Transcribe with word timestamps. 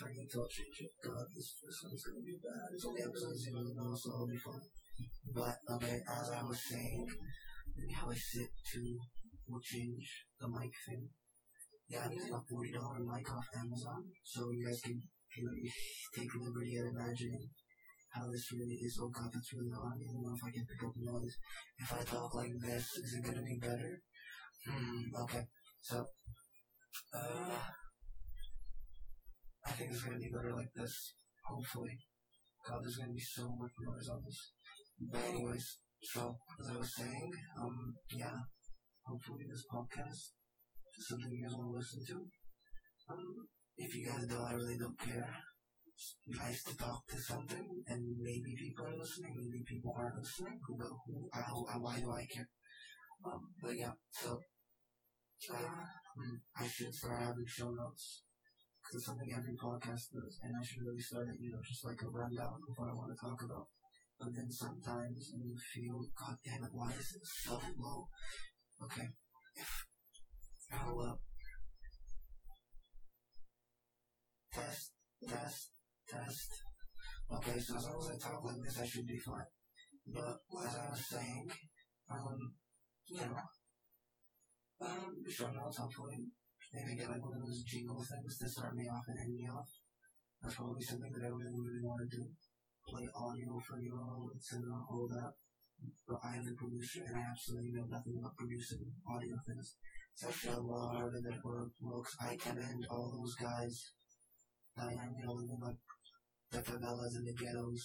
If 0.00 0.06
I 0.06 0.08
if 0.08 0.16
I 0.16 0.16
need 0.16 0.32
to 0.32 0.48
change 0.48 0.78
it, 0.80 0.92
God, 1.04 1.28
this 1.28 1.60
this 1.60 1.80
one's 1.84 2.04
gonna 2.08 2.24
be 2.24 2.40
bad. 2.40 2.72
It's 2.72 2.88
only 2.88 3.04
episode 3.04 3.36
zero 3.36 3.60
now, 3.76 3.92
so 3.92 4.08
it'll 4.16 4.32
be 4.32 4.40
fine. 4.40 4.64
But 5.28 5.60
okay, 5.76 6.00
as 6.08 6.30
I 6.32 6.40
was 6.40 6.56
saying, 6.56 7.04
how 7.92 8.08
I 8.08 8.16
sit 8.16 8.48
to 8.48 8.80
will 9.44 9.60
change 9.60 10.24
the 10.40 10.48
mic 10.48 10.72
thing. 10.88 11.04
Yeah, 11.92 12.08
I'm 12.08 12.16
using 12.16 12.32
a 12.32 12.40
forty 12.48 12.72
dollar 12.72 13.04
mic 13.04 13.28
off 13.28 13.44
Amazon, 13.60 14.08
so 14.24 14.48
you 14.48 14.64
guys 14.64 14.80
can 14.80 14.96
can 15.36 15.44
take 16.16 16.32
liberty 16.32 16.80
of 16.80 16.96
imagining 16.96 17.44
how 18.16 18.24
this 18.32 18.48
really 18.56 18.80
is. 18.80 18.96
Oh 19.04 19.12
God, 19.12 19.28
that's 19.28 19.52
really 19.52 19.68
hard. 19.68 20.00
I 20.00 20.08
don't 20.08 20.24
know 20.24 20.32
if 20.32 20.44
I 20.48 20.48
can 20.48 20.64
pick 20.64 20.80
up 20.80 20.96
noise. 20.96 21.36
If 21.76 21.92
I 21.92 22.00
talk 22.08 22.32
like 22.40 22.56
this, 22.56 22.88
is 23.04 23.20
it 23.20 23.24
gonna 23.28 23.44
be 23.44 23.60
better? 23.60 24.00
Hmm, 24.64 25.12
okay. 25.28 25.44
So, 25.84 26.08
uh, 27.12 27.68
I 29.66 29.70
think 29.72 29.90
it's 29.90 30.02
gonna 30.02 30.18
be 30.18 30.30
better 30.30 30.54
like 30.54 30.72
this. 30.74 31.14
Hopefully. 31.44 31.98
God, 32.66 32.80
there's 32.82 32.96
gonna 32.96 33.12
be 33.12 33.20
so 33.20 33.48
much 33.58 33.72
noise 33.80 34.08
on 34.08 34.22
this. 34.24 34.52
But 35.00 35.24
anyways, 35.24 35.78
so, 36.02 36.36
as 36.60 36.68
I 36.68 36.78
was 36.78 36.94
saying, 36.96 37.30
um, 37.60 37.94
yeah, 38.12 38.36
hopefully 39.04 39.44
this 39.48 39.64
podcast 39.72 40.32
is 40.96 41.08
something 41.08 41.32
you 41.32 41.44
guys 41.44 41.56
want 41.56 41.72
to 41.72 41.78
listen 41.78 42.00
to. 42.08 42.16
Um, 43.12 43.48
if 43.76 43.94
you 43.94 44.06
guys 44.06 44.26
don't, 44.26 44.44
I 44.44 44.54
really 44.54 44.78
don't 44.78 44.98
care. 44.98 45.28
it's 45.92 46.16
nice 46.26 46.62
to 46.64 46.76
talk 46.76 47.06
to 47.08 47.20
something, 47.20 47.84
and 47.86 48.16
maybe 48.20 48.56
people 48.56 48.86
are 48.86 48.96
listening, 48.96 49.34
maybe 49.36 49.64
people 49.66 49.94
aren't 49.96 50.16
listening. 50.16 50.58
Who? 50.66 50.78
Who, 50.78 51.28
I, 51.34 51.40
who, 51.50 51.66
why 51.80 52.00
do 52.00 52.10
I 52.10 52.24
care? 52.32 52.48
Um, 53.24 53.52
but 53.62 53.76
yeah, 53.76 53.92
so 54.10 54.40
uh, 55.52 55.84
I 56.56 56.66
should 56.66 56.94
start 56.94 57.22
having 57.22 57.44
show 57.46 57.70
notes 57.70 58.22
because 58.90 59.02
it's 59.02 59.06
something 59.06 59.30
every 59.30 59.54
podcast 59.54 60.10
does, 60.10 60.40
and 60.42 60.50
I 60.50 60.64
should 60.66 60.82
really 60.82 60.98
start 60.98 61.28
it, 61.28 61.38
you 61.38 61.52
know, 61.52 61.62
just 61.62 61.84
like 61.84 62.02
a 62.02 62.10
rundown 62.10 62.58
of 62.58 62.74
what 62.74 62.90
I 62.90 62.94
want 62.94 63.14
to 63.14 63.22
talk 63.22 63.38
about. 63.38 63.68
But 64.18 64.34
then 64.34 64.50
sometimes 64.50 65.30
you 65.30 65.54
feel, 65.72 66.02
God 66.18 66.34
damn 66.44 66.64
it, 66.64 66.74
why 66.74 66.90
is 66.90 67.14
it 67.14 67.22
so 67.22 67.60
low? 67.78 68.08
Okay, 68.82 69.06
hold 70.72 71.06
up. 71.06 71.20
Test, 74.52 74.90
test, 75.22 75.70
test. 76.08 76.50
Okay, 77.32 77.60
so 77.60 77.76
as 77.76 77.84
long 77.86 78.02
as 78.02 78.10
I 78.10 78.28
talk 78.28 78.42
like 78.42 78.58
this, 78.64 78.80
I 78.80 78.86
should 78.86 79.06
be 79.06 79.18
fine. 79.18 79.46
But 80.08 80.40
as 80.66 80.74
I 80.74 80.90
was 80.90 81.06
saying, 81.08 81.48
um, 82.10 82.54
you 83.06 83.20
know, 83.20 83.38
um, 84.82 85.14
show 85.28 85.46
notes, 85.52 85.78
maybe 86.72 86.98
get 86.98 87.10
like 87.10 87.24
one 87.24 87.34
of 87.34 87.42
those 87.42 87.62
jingle 87.66 88.02
things 88.02 88.38
to 88.38 88.48
start 88.48 88.76
me 88.76 88.86
off 88.86 89.04
and 89.08 89.18
end 89.18 89.34
me 89.34 89.46
off. 89.50 89.70
That's 90.42 90.54
probably 90.54 90.82
something 90.82 91.12
that 91.12 91.26
I 91.26 91.30
really, 91.30 91.58
really 91.60 91.84
want 91.84 92.00
to 92.02 92.16
do. 92.16 92.24
Play 92.88 93.06
audio 93.12 93.60
for 93.60 93.78
you 93.78 93.92
all, 93.94 94.30
etc., 94.34 94.64
all 94.88 95.06
that. 95.08 95.32
But 96.06 96.20
I 96.24 96.36
am 96.36 96.44
the 96.44 96.54
producer, 96.54 97.04
and 97.06 97.16
I 97.16 97.24
absolutely 97.30 97.72
know 97.72 97.88
nothing 97.88 98.16
about 98.18 98.36
producing 98.36 98.84
audio 99.08 99.36
things. 99.46 99.76
It's 100.12 100.24
actually 100.24 100.56
a 100.56 100.60
lot 100.60 100.96
harder 100.96 101.20
than 101.20 101.32
it 101.32 101.44
looks. 101.44 102.16
I 102.20 102.36
commend 102.36 102.86
all 102.90 103.12
those 103.16 103.34
guys 103.36 103.92
that 104.76 104.86
are, 104.86 104.92
you 104.92 105.24
know, 105.24 105.32
living 105.32 105.60
like 105.60 105.80
the 106.50 106.58
favelas 106.58 107.16
and 107.16 107.26
the 107.26 107.32
ghettos 107.32 107.84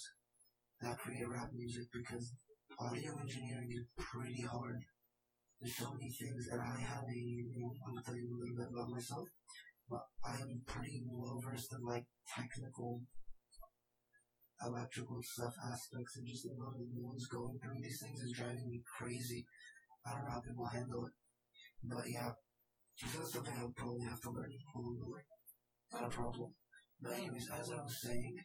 that 0.82 0.98
create 0.98 1.28
rap 1.28 1.50
music 1.54 1.88
because 1.94 2.34
audio 2.80 3.16
engineering 3.20 3.72
is 3.72 3.86
pretty 3.98 4.42
hard. 4.42 4.84
There's 5.62 5.78
so 5.78 5.92
many 5.94 6.12
things 6.12 6.48
that 6.52 6.60
I 6.60 6.80
have 6.80 7.04
a, 7.08 7.16
you 7.16 7.50
know, 7.56 7.74
I'm 7.88 7.96
gonna 7.96 8.06
tell 8.06 8.16
you 8.16 8.28
a 8.28 8.38
little 8.38 8.56
bit 8.56 8.74
about 8.74 8.90
myself, 8.90 9.28
but 9.90 10.06
I 10.24 10.36
am 10.42 10.62
pretty 10.68 11.04
well 11.08 11.42
versed 11.44 11.74
in 11.74 11.84
like 11.86 12.06
technical 12.28 13.02
electrical 14.64 15.20
stuff 15.22 15.54
aspects 15.68 16.18
and 16.18 16.28
just 16.28 16.46
a 16.48 16.56
lot 16.56 16.76
of 16.76 16.88
the 16.88 17.02
ones 17.04 17.28
going 17.28 17.60
through 17.60 17.82
these 17.82 18.00
things 18.00 18.22
is 18.22 18.38
driving 18.38 18.70
me 18.70 18.82
crazy. 18.86 19.46
I 20.06 20.12
don't 20.12 20.26
know 20.26 20.32
how 20.32 20.42
people 20.42 20.66
handle 20.66 21.06
it. 21.06 21.14
But 21.84 22.06
yeah, 22.08 22.32
that's 23.02 23.34
something 23.34 23.54
I'll 23.58 23.74
probably 23.76 24.06
have 24.06 24.22
to 24.22 24.32
learn 24.32 24.52
along 24.76 24.98
the 25.00 25.12
way. 25.12 25.24
Not 25.94 26.08
a 26.08 26.10
problem. 26.10 26.54
But 27.02 27.14
anyways, 27.14 27.50
as 27.52 27.72
I 27.72 27.82
was 27.84 28.02
saying, 28.02 28.36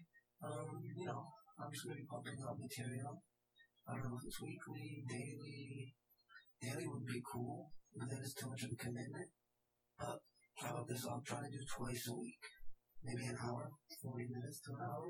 um, 0.43 0.83
you 0.97 1.07
know, 1.07 1.27
I'm 1.59 1.71
just 1.73 1.85
gonna 1.85 1.97
be 1.97 2.07
pumping 2.11 2.39
out 2.43 2.59
material. 2.59 3.23
I 3.87 3.95
don't 3.95 4.11
know 4.11 4.19
if 4.19 4.27
it's 4.27 4.43
weekly, 4.43 5.05
daily. 5.09 5.95
Daily 6.61 6.87
would 6.87 7.07
be 7.07 7.23
cool, 7.25 7.73
but 7.97 8.09
then 8.09 8.21
it's 8.21 8.35
too 8.35 8.49
much 8.49 8.63
of 8.65 8.73
a 8.73 8.77
commitment. 8.77 9.33
But 9.99 10.21
how 10.61 10.77
about 10.77 10.89
this? 10.89 11.07
I'll 11.09 11.25
try 11.25 11.41
to 11.41 11.49
do 11.49 11.65
twice 11.65 12.05
a 12.09 12.17
week. 12.17 12.45
Maybe 13.03 13.25
an 13.25 13.41
hour, 13.41 13.73
40 14.03 14.29
minutes 14.29 14.61
to 14.69 14.77
an 14.77 14.85
hour. 14.85 15.09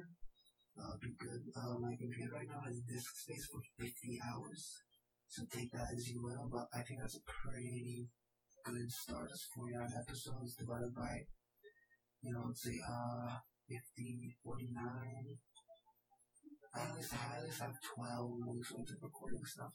That'll 0.78 1.02
be 1.02 1.10
good. 1.18 1.42
Uh, 1.50 1.74
my 1.82 1.98
computer 1.98 2.38
right 2.38 2.46
now 2.46 2.62
has 2.62 2.78
disk 2.86 3.10
space 3.26 3.50
for 3.50 3.58
50 3.82 3.90
hours. 4.30 4.62
So 5.26 5.42
take 5.50 5.70
that 5.72 5.90
as 5.90 6.06
you 6.06 6.22
will, 6.22 6.46
but 6.50 6.70
I 6.74 6.82
think 6.82 7.00
that's 7.00 7.18
a 7.18 7.26
pretty 7.26 8.06
good 8.64 8.90
start. 8.90 9.30
It's 9.30 9.50
49 9.54 9.90
episodes 9.90 10.54
divided 10.54 10.94
by, 10.94 11.26
you 12.22 12.32
know, 12.32 12.46
let's 12.46 12.62
say, 12.62 12.78
uh, 12.86 13.38
50, 13.68 14.38
49. 14.42 15.38
I 16.74 16.94
least, 16.94 17.14
I 17.14 17.38
at 17.38 17.44
least 17.44 17.60
have 17.60 17.74
12 17.94 18.30
weeks 18.46 18.70
worth 18.72 18.90
of 18.90 19.02
recording 19.02 19.42
stuff. 19.44 19.74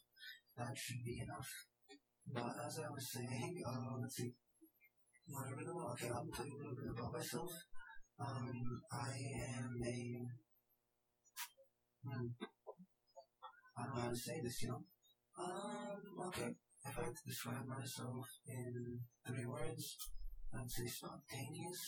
That 0.58 0.78
should 0.78 1.04
be 1.04 1.20
enough. 1.20 1.50
But 2.34 2.56
as 2.66 2.80
I 2.80 2.90
was 2.90 3.12
saying, 3.12 3.62
uh, 3.68 3.98
let's 4.02 4.16
see. 4.16 4.32
Whatever 5.28 5.64
the 5.66 5.72
okay, 5.72 6.10
I'll 6.10 6.28
tell 6.34 6.46
you 6.46 6.56
a 6.56 6.62
little 6.62 6.76
bit 6.76 6.92
about 6.98 7.14
myself. 7.14 7.52
Um, 8.20 8.82
I 8.92 9.12
am 9.58 9.72
a, 9.84 10.00
hmm, 12.06 12.28
I 13.78 13.84
don't 13.84 13.96
know 13.96 14.02
how 14.02 14.10
to 14.10 14.16
say 14.16 14.40
this, 14.42 14.62
you 14.62 14.70
know. 14.70 14.84
Um, 15.38 16.28
okay, 16.28 16.56
if 16.86 17.00
I 17.00 17.04
had 17.04 17.16
to 17.16 17.28
describe 17.28 17.68
myself 17.68 18.26
in 18.48 19.00
three 19.28 19.46
words, 19.46 19.98
I'd 20.54 20.72
say 20.72 20.88
spontaneous, 20.88 21.84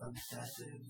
obsessive, 0.00 0.88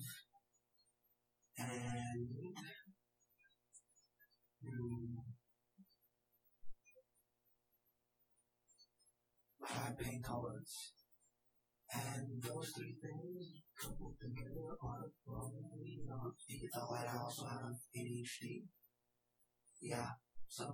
high 9.99 10.05
pain 10.05 10.23
tolerance. 10.23 10.93
And 11.89 12.43
those 12.43 12.71
three 12.77 12.95
things 13.01 13.63
coupled 13.81 14.17
together 14.21 14.77
are 14.83 15.09
probably 15.25 16.01
not 16.07 16.37
the 16.47 16.61
oh, 16.77 16.95
and 16.95 17.09
I 17.09 17.17
also 17.17 17.47
have 17.47 17.73
ADHD. 17.97 18.69
Yeah, 19.81 20.11
so 20.49 20.65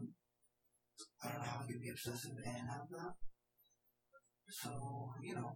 I 1.22 1.28
don't 1.28 1.38
know 1.38 1.46
how 1.46 1.60
I 1.62 1.66
can 1.66 1.78
be 1.78 1.90
obsessive 1.90 2.34
and 2.44 2.68
have 2.68 2.88
that. 2.90 3.14
So, 4.50 4.70
you 5.22 5.34
know, 5.36 5.54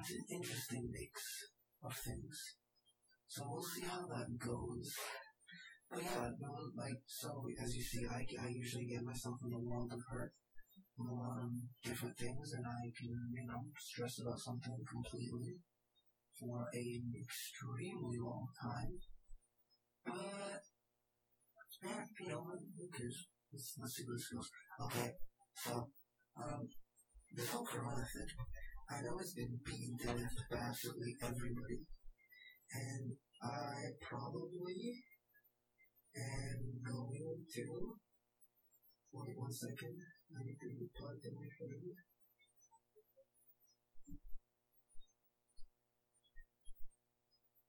it's 0.00 0.10
an 0.10 0.24
interesting 0.32 0.90
mix 0.90 1.22
of 1.84 1.94
things. 1.94 2.36
So 3.28 3.44
we'll 3.46 3.62
see 3.62 3.82
how 3.82 4.06
that 4.06 4.36
goes. 4.38 4.90
But 5.90 6.02
yeah, 6.02 6.28
no, 6.40 6.50
like, 6.76 6.98
so 7.06 7.46
as 7.62 7.76
you 7.76 7.82
see, 7.82 8.04
I, 8.10 8.26
I 8.42 8.48
usually 8.48 8.86
get 8.86 9.04
myself 9.04 9.36
in 9.44 9.50
the 9.50 9.62
world 9.62 9.92
of 9.92 10.00
hurt 10.10 10.32
different 11.84 12.16
things, 12.16 12.52
and 12.52 12.66
I 12.66 12.90
can, 12.96 13.12
you 13.32 13.46
know, 13.46 13.64
stress 13.78 14.20
about 14.20 14.38
something 14.38 14.76
completely 14.90 15.56
for 16.38 16.66
an 16.72 17.12
extremely 17.20 18.18
long 18.18 18.46
time. 18.60 18.98
But, 20.04 20.62
yeah, 21.82 22.04
you 22.20 22.28
know, 22.28 22.44
who 22.44 22.88
cares? 22.96 23.26
Let's, 23.52 23.74
let's 23.80 23.96
see 23.96 24.04
where 24.06 24.16
this 24.16 24.28
goes. 24.28 24.50
Okay, 24.80 25.10
so, 25.54 25.88
um, 26.36 26.68
whole 27.44 27.66
Corona 27.66 28.04
I 28.88 29.02
know 29.02 29.18
it's 29.18 29.34
been 29.34 29.58
beaten 29.64 29.98
to 29.98 30.06
death 30.06 30.36
by 30.50 30.58
absolutely 30.58 31.16
everybody, 31.22 31.82
and 32.72 33.12
I 33.42 33.92
probably 34.00 35.02
am 36.16 36.80
going 36.84 37.44
to 37.54 37.96
Wait 39.12 39.38
one 39.38 39.52
second. 39.52 39.96
I 40.34 40.44
need 40.44 40.58
to 40.60 40.68
plugged 40.98 41.24
in 41.24 41.34
my 41.34 41.48
phone. 41.58 41.94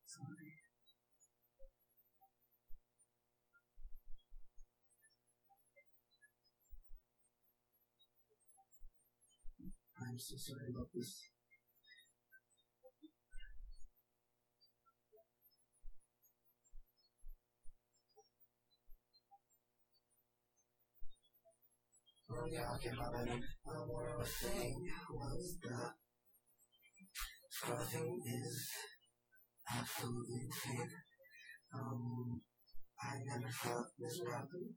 Sorry. 0.06 0.54
I'm 10.00 10.20
so 10.20 10.36
sorry 10.38 10.70
about 10.70 10.88
this. 10.94 11.37
Yeah, 22.46 22.70
okay, 22.76 22.94
my 22.94 23.10
bad. 23.10 23.34
Um, 23.34 23.90
what 23.90 24.06
I 24.06 24.18
was 24.22 25.58
that 25.64 25.94
scruffing 27.50 28.14
is 28.22 28.70
absolutely 29.74 30.46
insane. 30.46 30.92
Um, 31.74 32.42
I 33.02 33.18
never 33.26 33.50
thought 33.50 33.90
this 33.98 34.22
would 34.22 34.32
happen. 34.32 34.76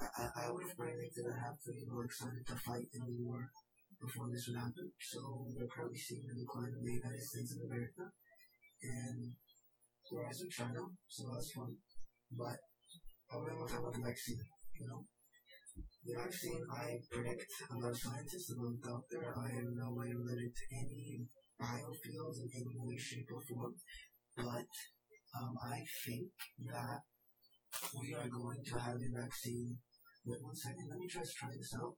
I, 0.00 0.06
I, 0.18 0.46
I 0.46 0.50
would 0.50 0.66
have 0.66 0.76
predicted 0.76 1.24
I 1.30 1.38
have 1.38 1.60
to 1.64 1.72
be 1.72 1.86
more 1.86 2.04
excited 2.04 2.44
to 2.46 2.56
fight 2.66 2.90
in 2.92 3.06
the 3.06 3.16
war 3.22 3.46
before 4.00 4.28
this 4.30 4.46
would 4.48 4.58
happen. 4.58 4.90
So 5.00 5.46
we're 5.54 5.70
probably 5.70 5.98
seeing 5.98 6.26
the 6.26 6.34
decline 6.34 6.74
of 6.74 6.82
the 6.82 6.98
United 6.98 7.22
States 7.22 7.54
of 7.54 7.66
America 7.70 8.10
and 8.82 9.32
the 10.10 10.16
rise 10.18 10.42
of 10.42 10.50
China. 10.50 10.82
So 11.06 11.30
that's 11.32 11.52
fun. 11.52 11.78
But 12.32 12.58
I 13.30 13.36
want 13.36 13.68
to 13.70 13.78
about 13.78 13.94
the 13.94 14.02
vaccine, 14.02 14.42
you 14.80 14.86
know. 14.88 15.06
The 16.04 16.14
vaccine, 16.14 16.62
I 16.72 16.98
predict, 17.10 17.46
I'm 17.70 17.80
not 17.80 17.92
a 17.92 17.96
scientist, 17.96 18.52
I'm 18.52 18.62
not 18.62 18.78
a 18.78 18.88
doctor, 18.88 19.34
I 19.36 19.50
am 19.58 19.76
no 19.76 19.92
way 19.92 20.08
related 20.12 20.52
to 20.54 20.64
any 20.74 21.26
biofields 21.60 22.38
in 22.42 22.48
any 22.54 22.76
way, 22.78 22.96
shape, 22.96 23.28
or 23.32 23.42
form, 23.42 23.74
but 24.36 24.70
um, 25.36 25.52
I 25.62 25.78
think 26.06 26.30
that 26.70 27.00
we 28.00 28.14
are 28.14 28.28
going 28.28 28.62
to 28.64 28.78
have 28.78 28.96
a 28.96 29.10
vaccine. 29.20 29.76
Wait 30.24 30.42
one 30.42 30.56
second, 30.56 30.88
let 30.90 30.98
me 30.98 31.08
just 31.08 31.36
try 31.36 31.50
this 31.56 31.74
out. 31.76 31.94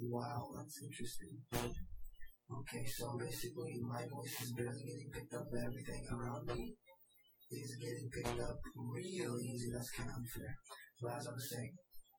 Wow, 0.00 0.48
that's 0.56 0.80
interesting. 0.82 1.36
Okay, 1.52 2.84
so 2.86 3.18
basically 3.18 3.76
my 3.82 4.06
voice 4.08 4.40
is 4.40 4.52
barely 4.52 4.84
getting 4.84 5.10
picked 5.12 5.34
up 5.34 5.46
by 5.52 5.60
everything 5.66 6.06
around 6.10 6.46
me 6.46 6.74
is 7.50 7.76
getting 7.80 8.08
picked 8.12 8.40
up 8.40 8.60
real 8.76 9.38
easy. 9.40 9.70
That's 9.72 9.90
kind 9.90 10.10
of 10.10 10.16
unfair. 10.16 10.52
But 11.00 11.16
as 11.16 11.26
I 11.26 11.32
was 11.32 11.48
saying, 11.50 11.72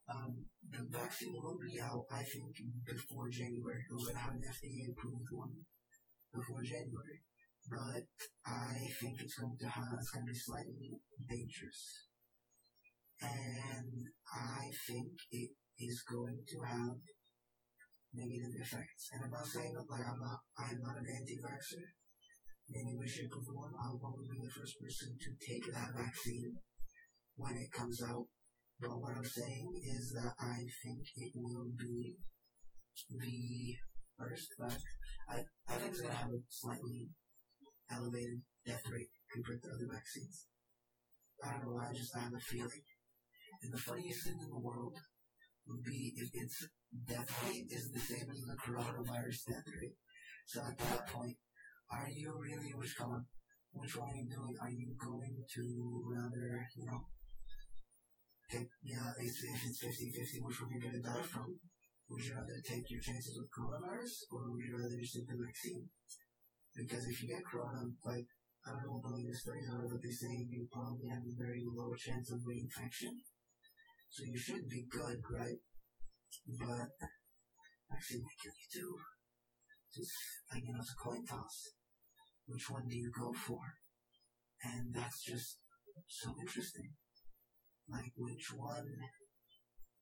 um, 0.09 0.45
the 0.69 0.85
vaccine 0.89 1.33
will 1.33 1.57
be 1.57 1.79
out, 1.79 2.05
I 2.11 2.23
think, 2.23 2.53
before 2.85 3.29
January. 3.29 3.85
We're 3.89 4.09
going 4.09 4.15
to 4.15 4.21
have 4.21 4.33
an 4.33 4.45
FDA 4.45 4.89
approved 4.89 5.29
one 5.31 5.53
before 6.33 6.63
January. 6.63 7.21
But 7.69 8.05
I 8.45 8.73
think 9.01 9.21
it's 9.21 9.37
going 9.37 9.57
to 9.59 9.69
have, 9.69 9.93
it's 9.97 10.09
going 10.09 10.25
to 10.25 10.33
be 10.33 10.39
slightly 10.39 10.89
dangerous. 11.29 12.09
And 13.21 14.07
I 14.33 14.71
think 14.87 15.13
it 15.31 15.51
is 15.77 16.03
going 16.09 16.39
to 16.39 16.57
have 16.65 16.97
negative 18.13 18.55
effects. 18.57 19.13
And 19.13 19.25
I'm 19.25 19.31
not 19.31 19.45
saying 19.45 19.73
that 19.75 19.85
like 19.91 20.07
I'm 20.07 20.19
not 20.19 20.39
I'm 20.57 20.79
not 20.81 20.97
an 20.97 21.05
anti-vaxxer 21.05 21.85
in 22.69 22.73
any 22.81 22.97
way, 22.97 23.05
shape, 23.05 23.33
or 23.35 23.43
form. 23.43 23.73
I'll 23.77 23.99
probably 23.99 24.25
be 24.29 24.41
the 24.41 24.55
first 24.55 24.79
person 24.79 25.13
to 25.13 25.29
take 25.37 25.65
that 25.73 25.93
vaccine 25.93 26.57
when 27.35 27.53
it 27.53 27.71
comes 27.71 28.01
out. 28.01 28.25
But 28.81 28.95
what 29.01 29.15
I'm 29.15 29.25
saying 29.25 29.81
is 29.83 30.13
that 30.15 30.33
I 30.39 30.57
think 30.83 31.03
it 31.15 31.31
will 31.36 31.67
be 31.77 32.15
the 33.09 33.75
first 34.17 34.55
vac. 34.59 34.79
I 35.27 35.43
I 35.67 35.74
think 35.75 35.91
it's 35.91 36.01
gonna 36.01 36.13
have 36.13 36.31
a 36.31 36.39
slightly 36.50 37.09
elevated 37.91 38.41
death 38.65 38.83
rate 38.91 39.12
compared 39.33 39.62
to 39.63 39.69
other 39.69 39.89
vaccines. 39.91 40.48
I 41.43 41.51
don't 41.51 41.63
know 41.65 41.74
why, 41.75 41.89
I 41.89 41.93
just 41.93 42.15
have 42.15 42.33
a 42.33 42.39
feeling. 42.39 42.83
And 43.63 43.74
the 43.74 43.77
funniest 43.77 44.24
thing 44.24 44.39
in 44.39 44.50
the 44.50 44.59
world 44.59 44.95
would 45.67 45.83
be 45.83 46.13
if 46.15 46.29
its 46.33 46.67
death 47.05 47.29
rate 47.43 47.67
is 47.69 47.91
the 47.91 48.00
same 48.00 48.27
as 48.31 48.41
the 48.41 48.57
coronavirus 48.63 49.45
death 49.48 49.67
rate. 49.81 49.98
So 50.48 50.62
at 50.62 50.77
that 50.77 51.07
point, 51.07 51.38
are 51.91 52.07
you 52.09 52.33
really 52.39 52.74
which 52.75 52.95
one? 53.00 53.25
Which 53.71 53.95
one 53.95 54.09
are 54.09 54.15
you 54.15 54.29
doing? 54.29 54.55
Are 54.62 54.71
you 54.71 54.95
going 54.98 55.43
to 55.55 55.63
rather, 56.09 56.67
you 56.75 56.86
know, 56.86 57.05
take, 58.49 58.69
yeah, 58.83 59.13
if, 59.17 59.31
if 59.31 59.61
it's 59.65 59.83
50-50, 59.85 60.45
which 60.45 60.61
one 60.61 60.71
you're 60.73 60.85
going 60.89 61.01
to 61.01 61.05
die 61.05 61.25
from? 61.25 61.55
Would 62.09 62.25
you 62.25 62.33
rather 62.33 62.57
take 62.65 62.89
your 62.89 63.01
chances 63.01 63.37
with 63.37 63.53
coronavirus, 63.53 64.25
or 64.33 64.49
would 64.49 64.65
you 64.65 64.73
rather 64.73 64.97
just 64.97 65.13
take 65.13 65.29
the 65.29 65.37
vaccine? 65.37 65.85
Because 66.73 67.05
if 67.05 67.21
you 67.21 67.29
get 67.29 67.45
corona, 67.45 67.85
like, 68.01 68.25
I 68.65 68.73
don't 68.73 68.85
know 68.85 68.97
what 68.97 69.05
the 69.05 69.17
latest 69.21 69.45
studies 69.45 69.69
are, 69.69 69.85
but 69.85 70.01
they 70.01 70.09
say 70.11 70.33
you 70.49 70.65
probably 70.73 71.07
have 71.07 71.21
a 71.21 71.37
very 71.37 71.61
low 71.63 71.93
chance 71.93 72.33
of 72.33 72.41
reinfection. 72.43 73.13
So 74.09 74.25
you 74.25 74.37
should 74.37 74.67
be 74.67 74.89
good, 74.89 75.21
right? 75.29 75.61
But 76.57 76.89
actually, 77.93 78.25
might 78.25 78.41
kill 78.41 78.57
you 78.57 78.69
too. 78.73 78.93
Just 79.93 80.13
like 80.51 80.63
you 80.65 80.73
know, 80.73 80.81
it's 80.81 80.93
a 80.93 80.97
coin 80.97 81.25
toss. 81.25 81.77
Which 82.47 82.69
one 82.69 82.87
do 82.89 82.97
you 82.97 83.11
go 83.13 83.31
for? 83.33 83.61
And 84.63 84.93
that's 84.93 85.23
just 85.23 85.57
so 86.07 86.33
interesting. 86.41 86.93
Like 87.91 88.13
which 88.17 88.53
one 88.55 88.93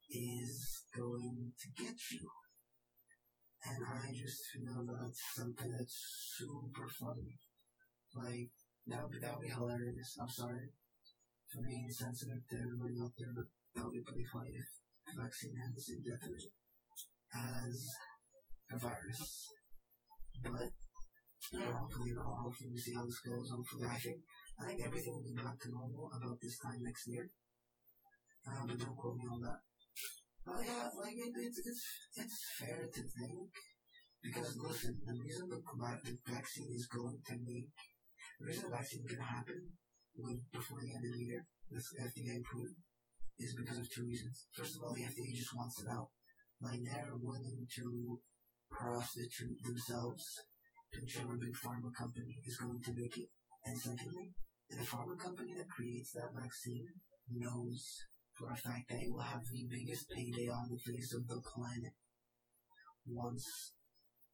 is 0.10 0.84
going 0.96 1.51
to 1.56 1.84
get 1.84 1.96
you? 2.12 2.27
And 3.65 3.84
I 3.84 4.12
just 4.12 4.44
feel 4.53 4.86
that's 4.86 5.24
something 5.36 5.72
that's 5.72 5.98
super 6.38 6.88
funny. 7.00 7.39
Like 8.15 8.51
that 8.88 9.03
would 9.03 9.22
that 9.22 9.36
would 9.36 9.48
be 9.48 9.51
hilarious. 9.51 10.17
I'm 10.22 10.29
sorry 10.29 10.70
for 11.51 11.63
being 11.63 11.88
sensitive 11.89 12.44
to 12.50 12.56
everybody 12.56 13.00
out 13.01 13.15
there, 13.17 13.32
but 13.36 13.48
that 13.75 13.84
would 13.86 13.96
be 13.96 14.03
pretty 14.03 14.27
funny 14.32 14.51
if 14.51 14.67
the 15.08 15.24
vaccine 15.24 15.56
had 15.56 15.75
the 15.75 15.82
same 15.82 16.03
death 16.03 16.27
rate 16.27 16.51
as 17.36 17.75
a 18.72 18.77
virus. 18.77 19.48
But 20.44 20.72
you 21.51 21.60
know, 21.60 21.72
hopefully, 21.72 22.12
know, 22.12 22.27
hopefully 22.44 22.72
we 22.72 22.79
see 22.79 22.94
how 22.94 23.06
this 23.06 23.24
goes. 23.24 23.50
Hopefully, 23.51 23.88
I 23.88 23.96
think 23.96 24.20
I 24.60 24.67
think 24.67 24.82
everything 24.84 25.13
will 25.15 25.24
be 25.24 25.39
back 25.39 25.60
to 25.63 25.72
normal 25.72 26.12
about 26.12 26.38
this 26.41 26.60
time 26.60 26.84
next 26.84 27.08
year. 27.08 27.32
But 28.47 28.79
don't 28.79 28.95
quote 28.95 29.17
me 29.17 29.27
on 29.27 29.41
that. 29.41 29.59
But 30.45 30.63
yeah, 30.63 30.87
like 30.95 31.19
it, 31.19 31.33
it's 31.35 31.59
it's 32.15 32.39
fair 32.59 32.87
to 32.87 33.01
think 33.03 33.51
because 34.23 34.55
listen, 34.55 34.95
the 35.05 35.19
reason 35.19 35.49
the, 35.51 35.59
the 35.59 36.15
vaccine 36.31 36.71
is 36.71 36.87
going 36.87 37.19
to 37.27 37.35
make 37.43 37.67
the 38.39 38.45
reason 38.47 38.69
the 38.69 38.77
vaccine 38.77 39.03
can 39.03 39.19
happen 39.19 39.75
before 40.51 40.79
the 40.81 40.93
end 40.95 41.05
of 41.05 41.13
the 41.13 41.25
year, 41.25 41.45
this 41.69 41.93
FDA 41.99 42.39
approved, 42.39 42.73
is 43.39 43.55
because 43.55 43.77
of 43.77 43.89
two 43.91 44.05
reasons. 44.05 44.47
First 44.53 44.77
of 44.77 44.83
all, 44.83 44.93
the 44.93 45.03
FDA 45.03 45.35
just 45.35 45.55
wants 45.55 45.81
it 45.81 45.89
out. 45.91 46.09
Like 46.61 46.79
they're 46.81 47.13
willing 47.19 47.67
to 47.77 48.19
prostitute 48.71 49.61
themselves 49.63 50.25
to 50.93 51.01
whichever 51.01 51.37
big 51.37 51.53
pharma 51.53 51.93
company 51.93 52.41
is 52.45 52.57
going 52.57 52.81
to 52.81 52.93
make 52.95 53.17
it. 53.17 53.29
And 53.65 53.77
secondly, 53.77 54.33
the 54.69 54.85
pharma 54.85 55.19
company 55.19 55.53
that 55.57 55.69
creates 55.69 56.13
that 56.13 56.33
vaccine 56.33 56.87
knows 57.29 58.07
for 58.38 58.53
a 58.53 58.56
fact 58.56 58.86
that 58.89 59.01
it 59.01 59.10
will 59.10 59.25
have 59.25 59.41
the 59.50 59.65
biggest 59.65 60.10
payday 60.13 60.48
on 60.48 60.70
the 60.70 60.77
face 60.77 61.13
of 61.17 61.27
the 61.27 61.41
planet 61.41 61.94
once 63.10 63.74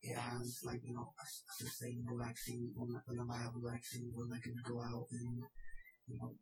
it 0.04 0.18
has 0.20 0.60
like 0.68 0.84
you 0.84 0.94
know 0.94 1.16
a, 1.16 1.24
a 1.24 1.54
sustainable 1.64 2.20
vaccine, 2.20 2.68
or 2.76 2.88
like 2.92 3.08
a 3.08 3.24
viable 3.24 3.64
vaccine, 3.64 4.12
where 4.12 4.28
they 4.28 4.44
can 4.44 4.60
go 4.68 4.84
out 4.84 5.08
and 5.16 5.40
you 6.12 6.20
know 6.20 6.36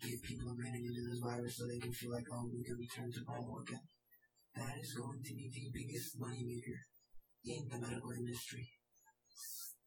give 0.00 0.22
people 0.24 0.48
immunity 0.56 0.88
to 0.88 1.04
this 1.04 1.20
virus 1.20 1.60
so 1.60 1.68
they 1.68 1.82
can 1.82 1.92
feel 1.92 2.16
like 2.16 2.24
oh 2.32 2.48
we 2.48 2.64
can 2.64 2.80
return 2.80 3.12
to 3.12 3.20
normal 3.28 3.60
again. 3.60 3.84
That 4.56 4.80
is 4.80 4.96
going 4.96 5.20
to 5.20 5.34
be 5.34 5.50
the 5.52 5.68
biggest 5.74 6.16
money 6.16 6.40
maker 6.40 6.78
in 7.44 7.68
the 7.68 7.76
medical 7.76 8.16
industry 8.16 8.64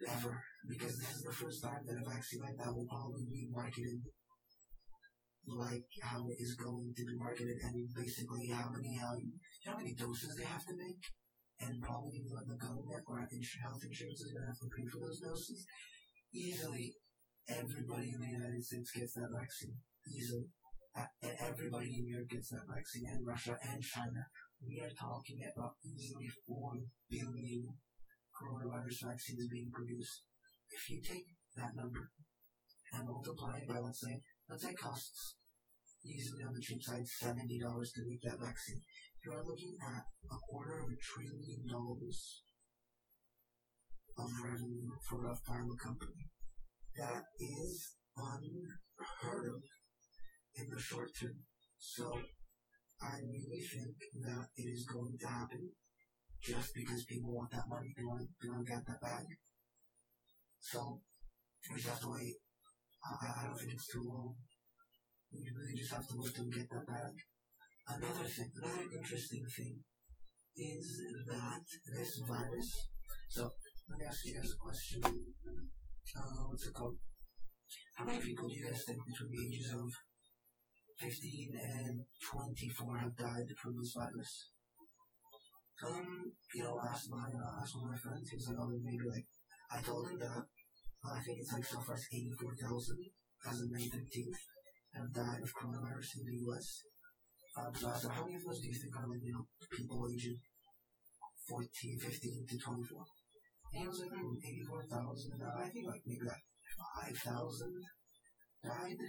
ever 0.05 0.37
because 0.69 0.93
this 0.99 1.17
is 1.17 1.23
the 1.23 1.33
first 1.33 1.63
time 1.63 1.81
that 1.87 1.97
a 1.97 2.05
vaccine 2.05 2.45
like 2.45 2.57
that 2.61 2.69
will 2.69 2.85
probably 2.85 3.25
be 3.25 3.49
marketed 3.49 4.05
like 5.47 5.87
how 6.03 6.27
it 6.27 6.37
is 6.39 6.55
going 6.55 6.93
to 6.95 7.05
be 7.05 7.15
marketed 7.15 7.55
and 7.63 7.87
basically 7.95 8.51
how 8.51 8.69
many 8.69 8.99
how 8.99 9.77
many 9.77 9.95
doses 9.95 10.35
they 10.35 10.43
have 10.43 10.65
to 10.65 10.75
make 10.75 10.99
and 11.59 11.81
probably 11.81 12.21
like 12.29 12.45
the 12.45 12.59
government 12.59 13.03
or 13.07 13.19
health 13.19 13.81
insurance 13.81 14.21
is 14.21 14.31
going 14.31 14.45
to 14.45 14.51
have 14.51 14.61
to 14.61 14.69
pay 14.69 14.85
for 14.85 14.99
those 15.01 15.19
doses. 15.19 15.65
Easily, 16.33 16.93
everybody 17.49 18.13
in 18.13 18.21
the 18.21 18.37
United 18.37 18.63
States 18.63 18.91
gets 18.91 19.13
that 19.15 19.33
vaccine. 19.33 19.73
Easily. 20.05 20.45
And 20.97 21.33
uh, 21.37 21.45
everybody 21.45 21.93
in 21.93 22.09
Europe 22.09 22.29
gets 22.29 22.49
that 22.49 22.65
vaccine, 22.65 23.05
and 23.05 23.21
Russia 23.25 23.53
and 23.61 23.81
China. 23.83 24.25
We 24.65 24.81
are 24.81 24.89
talking 24.89 25.45
about 25.45 25.77
easily 25.85 26.25
4 26.49 26.73
billion 27.09 27.69
coronavirus 28.33 29.13
vaccines 29.13 29.45
being 29.45 29.69
produced. 29.69 30.25
If 30.69 30.89
you 30.89 31.01
take 31.01 31.29
that 31.55 31.75
number 31.75 32.09
and 32.93 33.05
multiply 33.05 33.61
it 33.61 33.67
by, 33.69 33.77
let's 33.77 34.01
say, 34.01 34.21
let's 34.49 34.63
say 34.63 34.73
costs 34.73 35.35
easily 36.05 36.43
on 36.43 36.53
the 36.53 36.61
cheap 36.61 36.81
side 36.81 37.03
$70 37.03 37.37
to 37.93 38.07
make 38.07 38.21
that 38.23 38.39
vaccine 38.39 38.81
you 39.27 39.33
are 39.33 39.43
looking 39.43 39.75
at 39.83 40.03
a 40.31 40.37
quarter 40.47 40.79
of 40.79 40.87
a 40.87 40.95
trillion 41.03 41.67
dollars 41.67 42.43
of 44.17 44.29
revenue 44.41 44.89
for 45.03 45.27
a 45.27 45.35
pharma 45.43 45.77
company. 45.83 46.31
That 46.95 47.23
is 47.39 47.97
unheard 48.15 49.51
of 49.51 49.61
in 50.55 50.69
the 50.69 50.79
short 50.79 51.09
term. 51.19 51.35
So 51.77 52.09
I 53.01 53.19
really 53.19 53.61
think 53.61 53.97
that 54.23 54.47
it 54.55 54.69
is 54.71 54.85
going 54.85 55.17
to 55.19 55.27
happen 55.27 55.71
just 56.41 56.73
because 56.73 57.03
people 57.03 57.35
want 57.35 57.51
that 57.51 57.67
money. 57.67 57.93
They 57.97 58.05
want, 58.05 58.27
they 58.41 58.49
want 58.49 58.65
to 58.65 58.71
get 58.71 58.87
that 58.87 59.01
bag. 59.01 59.25
So 60.59 61.01
we 61.69 61.75
just 61.75 61.89
have 61.89 61.99
to 62.01 62.11
wait. 62.11 62.46
I, 63.07 63.47
don't 63.47 63.55
think 63.55 63.71
it's 63.73 63.87
too 63.87 64.03
long. 64.03 64.35
We 65.31 65.47
really 65.55 65.75
just 65.79 65.93
have 65.93 66.07
to 66.07 66.15
wait 66.19 66.35
to 66.35 66.43
get 66.51 66.67
that 66.69 66.87
bag. 66.87 67.15
Another 67.87 68.27
thing, 68.27 68.51
another 68.59 68.83
interesting 68.91 69.45
thing 69.47 69.79
is 70.55 70.87
that 71.27 71.63
this 71.95 72.21
virus. 72.27 72.89
So 73.29 73.47
let 73.89 73.99
me 73.99 74.05
ask 74.05 74.25
you 74.25 74.35
guys 74.35 74.51
a 74.51 74.59
question. 74.59 75.01
Uh, 75.03 76.43
what's 76.51 76.67
it 76.67 76.73
called? 76.73 76.97
How 77.95 78.05
many 78.05 78.19
people 78.19 78.47
do 78.47 78.55
you 78.55 78.65
guys 78.67 78.83
think 78.85 78.99
between 79.07 79.31
the 79.31 79.47
ages 79.47 79.71
of 79.71 79.87
15 80.99 81.51
and 81.55 82.01
24 82.19 82.97
have 82.97 83.15
died 83.15 83.49
from 83.61 83.77
this 83.79 83.93
virus? 83.95 84.51
Um, 85.85 86.33
you 86.55 86.63
know, 86.63 86.79
asked 86.89 87.09
my, 87.09 87.29
uh, 87.29 87.61
asked 87.61 87.75
one 87.77 87.85
of 87.85 87.91
my 87.93 88.01
friends, 88.01 88.29
he 88.29 88.37
like, 88.37 88.57
oh, 88.59 88.69
maybe 88.81 89.05
like, 89.05 89.27
I 89.71 89.81
told 89.81 90.09
him 90.09 90.17
that, 90.19 90.43
I 91.07 91.21
think 91.23 91.39
it's 91.39 91.53
like 91.53 91.63
so 91.63 91.79
far 91.79 91.95
as 91.95 92.07
84,000 92.11 92.99
as 93.47 93.61
of 93.61 93.71
May 93.71 93.87
13th 93.87 94.41
have 94.95 95.13
died 95.13 95.41
of 95.43 95.55
coronavirus 95.55 96.19
in 96.19 96.23
the 96.27 96.37
US. 96.51 96.83
Um, 97.57 97.71
so, 97.73 98.09
how 98.09 98.25
many 98.25 98.35
of 98.35 98.43
those 98.43 98.59
do 98.61 98.67
you 98.67 98.77
think 98.77 98.93
are 98.97 99.07
like, 99.07 99.23
you 99.23 99.33
know, 99.33 99.45
people 99.71 100.05
aged 100.11 100.37
14, 101.49 101.97
15 101.99 102.45
to 102.49 102.57
24? 102.59 103.05
And 103.73 103.83
it 103.83 103.89
was 103.89 104.01
like, 104.01 104.13
hmm, 104.13 104.35
84,000. 104.35 105.41
I 105.41 105.69
think 105.69 105.87
like 105.87 106.03
maybe 106.05 106.27
like 106.27 106.45
5,000 107.23 107.73
died. 108.63 109.01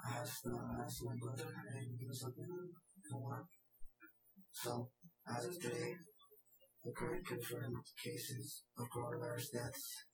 I 0.00 0.18
asked, 0.20 0.46
uh, 0.46 0.56
I 0.56 0.84
asked 0.84 1.04
my 1.04 1.16
brother, 1.20 1.52
and 1.52 1.84
he 1.98 2.06
was 2.06 2.22
like, 2.24 2.38
four. 3.10 3.44
So, 4.52 4.88
as 5.28 5.44
of 5.44 5.60
today, 5.60 5.92
the 6.84 6.92
current 6.92 7.26
confirmed 7.26 7.84
cases 8.02 8.64
of 8.78 8.88
coronavirus 8.88 9.52
deaths 9.52 10.09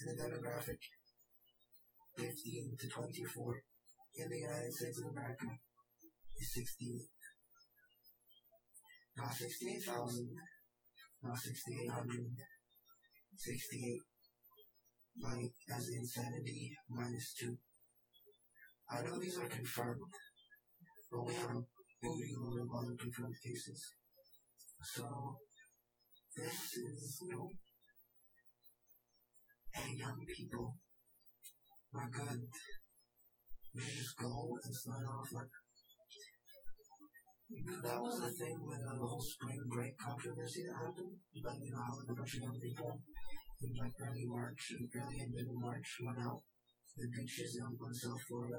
in 0.00 0.06
the 0.12 0.22
demographic 0.22 0.80
15 2.16 2.76
to 2.80 2.88
24 2.88 3.62
in 4.16 4.28
the 4.28 4.38
United 4.38 4.72
States 4.72 5.00
of 5.00 5.10
America 5.10 5.46
is 6.40 6.54
68. 6.54 7.08
Not 9.16 9.32
68,000, 9.32 10.28
not 11.22 11.38
6,800, 11.38 12.26
68. 13.36 14.00
Like, 15.18 15.56
as 15.74 15.88
in 15.88 16.04
70 16.04 16.76
minus 16.90 17.34
2. 17.40 17.56
I 18.90 19.02
know 19.02 19.18
these 19.18 19.38
are 19.38 19.48
confirmed, 19.48 20.00
but 21.10 21.24
we 21.24 21.32
have 21.34 21.56
a 21.56 21.64
booty 22.02 22.34
load 22.36 22.60
of 22.60 22.68
unconfirmed 22.68 23.34
cases. 23.42 23.80
So, 24.94 25.36
this 26.36 26.76
is, 26.76 27.18
you 27.22 27.32
know, 27.32 27.50
hey, 29.76 29.92
young 29.92 30.16
people, 30.24 30.72
we're 31.92 32.08
good. 32.08 32.40
We 33.76 33.82
just 33.84 34.16
go 34.16 34.56
and 34.64 34.74
start 34.74 35.04
off 35.04 35.28
like. 35.36 35.52
That 37.84 38.00
was 38.00 38.18
the 38.18 38.32
thing 38.32 38.58
with 38.64 38.82
uh, 38.82 38.96
the 38.98 39.06
whole 39.06 39.22
spring 39.22 39.60
break 39.70 39.94
controversy 40.00 40.64
that 40.66 40.80
happened. 40.80 41.14
Like, 41.44 41.62
you 41.62 41.70
know, 41.70 41.84
how 41.84 41.94
a 41.94 42.14
bunch 42.16 42.34
of 42.34 42.42
young 42.42 42.58
people 42.58 42.90
in 43.62 43.70
like 43.78 43.94
early 44.00 44.26
March, 44.26 44.72
early 44.96 45.20
and 45.20 45.30
middle 45.30 45.60
March 45.60 45.86
went 46.02 46.18
out 46.26 46.42
to 46.42 46.94
the 46.98 47.08
beaches 47.12 47.60
in, 47.60 47.70
South 47.94 48.22
Florida 48.26 48.58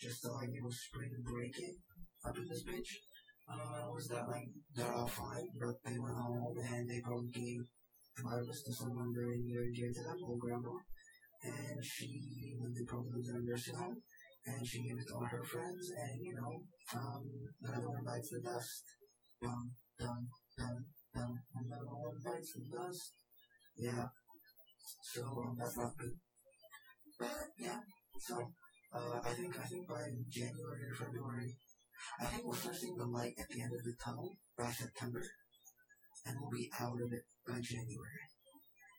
just 0.00 0.22
to 0.22 0.32
like, 0.32 0.48
you 0.48 0.62
know, 0.62 0.72
spring 0.72 1.12
break 1.26 1.52
it 1.58 1.76
up 2.24 2.38
in 2.38 2.46
this 2.48 2.64
bitch. 2.64 2.92
Uh, 3.50 3.92
was 3.92 4.08
that 4.08 4.26
like, 4.30 4.48
they're 4.74 4.94
all 4.94 5.06
fine, 5.06 5.50
but 5.60 5.76
they 5.84 5.98
went 5.98 6.16
home 6.16 6.56
and 6.56 6.88
they 6.88 7.00
probably 7.04 7.28
gave 7.34 7.62
virus 8.22 8.62
to 8.62 8.72
someone 8.72 9.12
very 9.14 9.40
near 9.44 9.62
and 9.62 9.74
dear 9.74 9.92
to 9.92 10.02
them, 10.02 10.24
old 10.24 10.40
grandma. 10.40 10.72
And 11.42 11.84
she, 11.84 12.56
they 12.74 12.84
probably 12.86 13.12
was 13.16 13.28
in 13.28 13.36
a 13.36 13.44
nursing 13.44 13.76
home, 13.76 14.00
and 14.46 14.66
she 14.66 14.82
gave 14.82 14.98
it 14.98 15.06
to 15.08 15.14
all 15.14 15.28
her 15.28 15.44
friends, 15.44 15.92
and 15.92 16.20
you 16.24 16.34
know, 16.34 16.62
um, 16.96 17.22
another 17.62 17.88
one 17.88 18.04
bites 18.04 18.30
the 18.30 18.40
dust. 18.40 18.84
Dum, 19.42 19.70
dum, 19.98 20.28
dum, 20.56 20.86
dum, 21.14 21.38
another 21.54 21.92
one 21.92 22.16
bites 22.24 22.52
the 22.56 22.64
dust. 22.76 23.12
Yeah. 23.76 24.08
So, 25.02 25.22
um, 25.22 25.56
that's 25.58 25.76
not 25.76 25.96
good. 25.98 26.16
But, 27.18 27.32
yeah, 27.58 27.80
so, 28.18 28.52
uh, 28.94 29.20
I 29.24 29.32
think, 29.32 29.58
I 29.58 29.64
think 29.64 29.88
by 29.88 30.04
January 30.28 30.82
or 30.88 30.94
February, 30.94 31.54
I 32.20 32.24
think 32.26 32.44
we'll 32.44 32.54
start 32.54 32.76
seeing 32.76 32.96
the 32.96 33.06
light 33.06 33.34
at 33.38 33.48
the 33.48 33.62
end 33.62 33.72
of 33.72 33.82
the 33.84 33.94
tunnel 34.02 34.36
by 34.56 34.70
September, 34.70 35.22
and 36.26 36.36
we'll 36.40 36.50
be 36.50 36.70
out 36.80 36.98
of 36.98 37.12
it 37.12 37.24
by 37.46 37.62
January. 37.62 38.26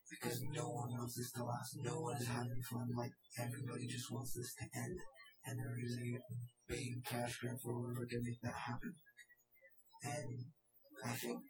Because 0.09 0.39
no 0.55 0.63
one 0.71 0.95
wants 0.95 1.19
this 1.19 1.31
to 1.35 1.43
last. 1.43 1.75
No 1.83 1.99
one 1.99 2.15
is 2.15 2.27
having 2.27 2.63
fun. 2.63 2.87
Like, 2.95 3.11
everybody 3.37 3.85
just 3.87 4.09
wants 4.09 4.33
this 4.33 4.55
to 4.55 4.65
end. 4.79 4.97
And 5.45 5.59
there 5.59 5.75
is 5.83 5.99
a 5.99 6.15
big 6.67 7.03
cash 7.03 7.39
grab 7.39 7.59
for 7.59 7.75
whoever 7.75 8.07
can 8.07 8.23
make 8.23 8.39
that 8.41 8.55
happen. 8.55 8.95
And 10.03 10.47
I 11.03 11.11
think 11.11 11.43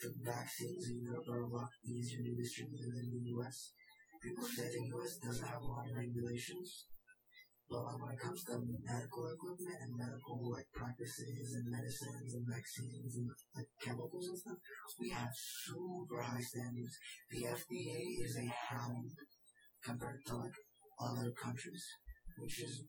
the 0.00 0.12
vaccines 0.24 0.88
in 0.88 1.02
Europe 1.02 1.28
are 1.28 1.42
a 1.42 1.52
lot 1.52 1.68
easier 1.84 2.24
to 2.24 2.34
distribute 2.34 2.80
than 2.80 2.96
in 2.96 3.10
the 3.12 3.28
US. 3.36 3.72
People 4.22 4.44
say 4.44 4.68
the 4.72 4.88
US 4.96 5.18
doesn't 5.18 5.46
have 5.46 5.62
a 5.62 5.66
lot 5.66 5.88
of 5.88 5.96
regulations. 5.96 6.86
But 7.68 7.84
like 7.84 8.00
when 8.00 8.12
it 8.16 8.20
comes 8.20 8.42
to 8.44 8.56
medical 8.56 9.28
equipment 9.28 9.76
and 9.84 9.92
medical 9.92 10.40
like 10.50 10.68
practices 10.72 11.52
and 11.52 11.68
medicines 11.68 12.32
and 12.32 12.46
vaccines 12.48 13.16
and 13.16 13.28
like 13.54 13.68
chemicals 13.80 14.28
and 14.28 14.38
stuff, 14.38 14.56
we 14.98 15.10
have 15.10 15.28
super 15.36 16.22
high 16.22 16.40
standards. 16.40 16.96
The 17.30 17.44
FDA 17.44 18.24
is 18.24 18.40
a 18.40 18.48
hound 18.48 19.12
compared 19.84 20.24
to 20.26 20.36
like 20.36 20.56
other 20.98 21.30
countries, 21.36 21.84
which 22.38 22.62
is 22.62 22.84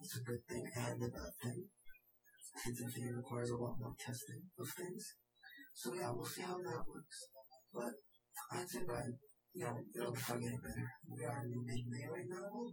it's 0.00 0.16
a 0.18 0.24
good 0.26 0.42
thing 0.48 0.64
and 0.74 1.02
a 1.02 1.08
bad 1.08 1.34
thing. 1.42 1.64
Since 2.56 2.82
FDA 2.82 3.14
requires 3.14 3.50
a 3.50 3.56
lot 3.56 3.78
more 3.78 3.94
testing 3.94 4.42
of 4.58 4.68
things. 4.68 5.14
So 5.74 5.94
yeah, 5.94 6.10
we'll 6.10 6.26
see 6.26 6.42
how 6.42 6.58
that 6.58 6.82
works. 6.82 7.28
But 7.72 7.94
I'd 8.52 8.68
say 8.68 8.82
by 8.82 9.06
you 9.54 9.64
know, 9.64 9.78
it'll 9.94 10.14
start 10.14 10.40
getting 10.40 10.58
better. 10.58 10.86
We 11.10 11.24
are 11.24 11.42
in 11.42 11.64
mid-May 11.66 12.06
right 12.06 12.28
now. 12.28 12.70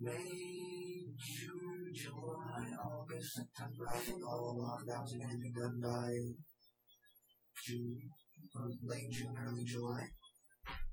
May, 0.00 0.14
June, 1.18 1.90
July, 1.92 2.70
August, 2.86 3.34
September. 3.34 3.82
I 3.90 3.98
think 3.98 4.22
all 4.22 4.54
the 4.54 4.62
lockdowns 4.62 5.10
are 5.10 5.18
going 5.18 5.34
to 5.34 5.42
be 5.42 5.50
done 5.50 5.80
by 5.82 6.14
June, 7.66 7.98
or 8.54 8.70
late 8.86 9.10
June, 9.10 9.34
early 9.34 9.64
July. 9.64 10.06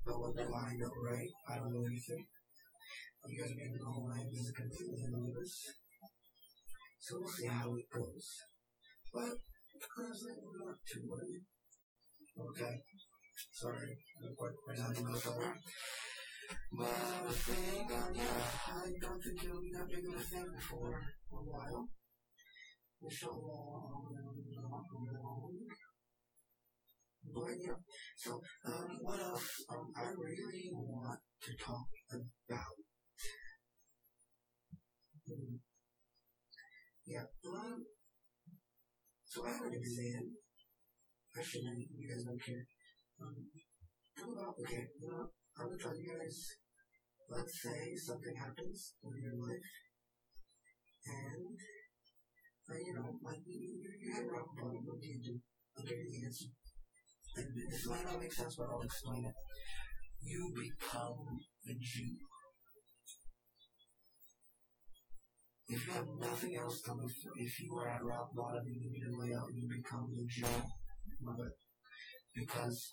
But 0.04 0.18
what 0.18 0.34
do 0.34 0.42
I 0.42 0.74
know, 0.74 0.90
right? 1.06 1.30
I 1.48 1.54
don't 1.54 1.72
know 1.72 1.86
anything. 1.86 2.26
You 3.28 3.42
guys 3.42 3.52
are 3.52 3.62
going 3.62 3.78
to 3.78 3.84
whole 3.86 4.08
life 4.10 4.26
is 4.26 4.50
completely 4.50 5.02
anonymous. 5.06 5.54
So 6.98 7.18
we'll 7.20 7.30
see 7.30 7.46
how 7.46 7.76
it 7.76 7.86
goes. 7.94 8.26
But, 9.14 9.38
honestly, 9.98 10.34
I'm 10.34 10.66
not 10.66 10.78
too 10.82 11.06
worried. 11.06 11.46
Okay. 12.38 12.74
Sorry, 13.52 13.98
I'm 14.18 14.34
quite 14.34 14.58
presenting 14.66 15.14
somewhere. 15.14 15.54
But 16.72 17.32
saying, 17.32 17.88
um, 17.92 18.14
yeah, 18.14 18.24
I 18.68 18.90
don't 19.00 19.22
think 19.22 19.44
it'll 19.44 19.60
be 19.60 19.72
that 19.72 19.88
big 19.88 20.06
of 20.06 20.20
a 20.20 20.24
thing 20.24 20.46
for 20.68 21.00
a 21.32 21.36
while. 21.36 21.88
But 27.34 27.50
yeah, 27.58 27.74
so, 28.16 28.40
um, 28.66 28.98
what 29.02 29.20
else? 29.20 29.48
Um, 29.70 29.92
I 29.96 30.08
really 30.16 30.70
want 30.72 31.20
to 31.42 31.56
talk 31.56 31.88
about. 32.12 32.76
Hmm. 35.26 35.56
Yeah, 37.06 37.26
um, 37.46 37.84
so 39.24 39.44
I 39.46 39.50
have 39.52 39.62
an 39.66 39.74
exam. 39.74 40.36
Actually, 41.38 41.88
you 41.96 42.08
guys 42.08 42.24
don't 42.24 42.42
care. 42.42 42.66
Um, 43.20 43.36
about, 44.32 44.54
okay, 44.60 44.86
you 45.00 45.08
know, 45.10 45.28
I'm 45.58 45.66
gonna 45.66 45.78
tell 45.80 45.96
you 45.96 46.12
guys, 46.12 46.36
let's 47.30 47.62
say 47.62 47.96
something 47.96 48.36
happens 48.36 48.94
in 49.02 49.22
your 49.22 49.40
life, 49.40 49.70
and, 51.06 51.56
uh, 52.68 52.76
you 52.76 52.94
know, 52.94 53.18
like, 53.22 53.40
you, 53.46 53.80
you, 54.00 54.14
hit 54.14 54.26
rock 54.30 54.48
bottom, 54.60 54.84
what 54.84 55.00
do 55.00 55.08
you 55.08 55.20
do? 55.22 55.40
I'll 55.78 55.84
give 55.84 55.96
you 55.96 56.10
the 56.12 56.26
answer. 56.26 56.50
And 57.36 57.46
this 57.70 57.86
might 57.86 58.04
not 58.04 58.20
make 58.20 58.32
sense, 58.32 58.56
but 58.56 58.68
I'll 58.68 58.82
explain 58.82 59.24
it. 59.24 59.34
You 60.20 60.52
become 60.56 61.40
a 61.68 61.74
Jew. 61.80 62.16
If 65.68 65.86
you 65.86 65.92
have 65.92 66.06
nothing 66.20 66.56
else 66.56 66.80
coming 66.80 67.08
for 67.08 67.32
if 67.36 67.60
you 67.60 67.74
are 67.76 67.88
at 67.88 68.04
rock 68.04 68.30
bottom 68.34 68.64
and 68.66 68.76
you 68.80 68.90
need 68.90 69.02
a 69.02 69.18
way 69.18 69.34
out, 69.34 69.50
you 69.52 69.68
become 69.68 70.08
a 70.14 70.24
Jew. 70.26 70.46
It. 70.46 71.52
Because 72.34 72.90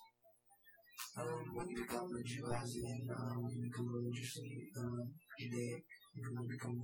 um, 1.16 1.46
when 1.54 1.68
you 1.68 1.76
become 1.82 2.10
a 2.10 2.22
Jew, 2.22 2.50
as 2.50 2.74
in 2.74 3.06
um, 3.14 3.42
when 3.42 3.52
you 3.54 3.62
become 3.70 3.86
religiously 3.86 4.68
um, 4.76 5.14
Judaic, 5.38 5.84
you 6.14 6.22
can 6.26 6.46
become 6.48 6.82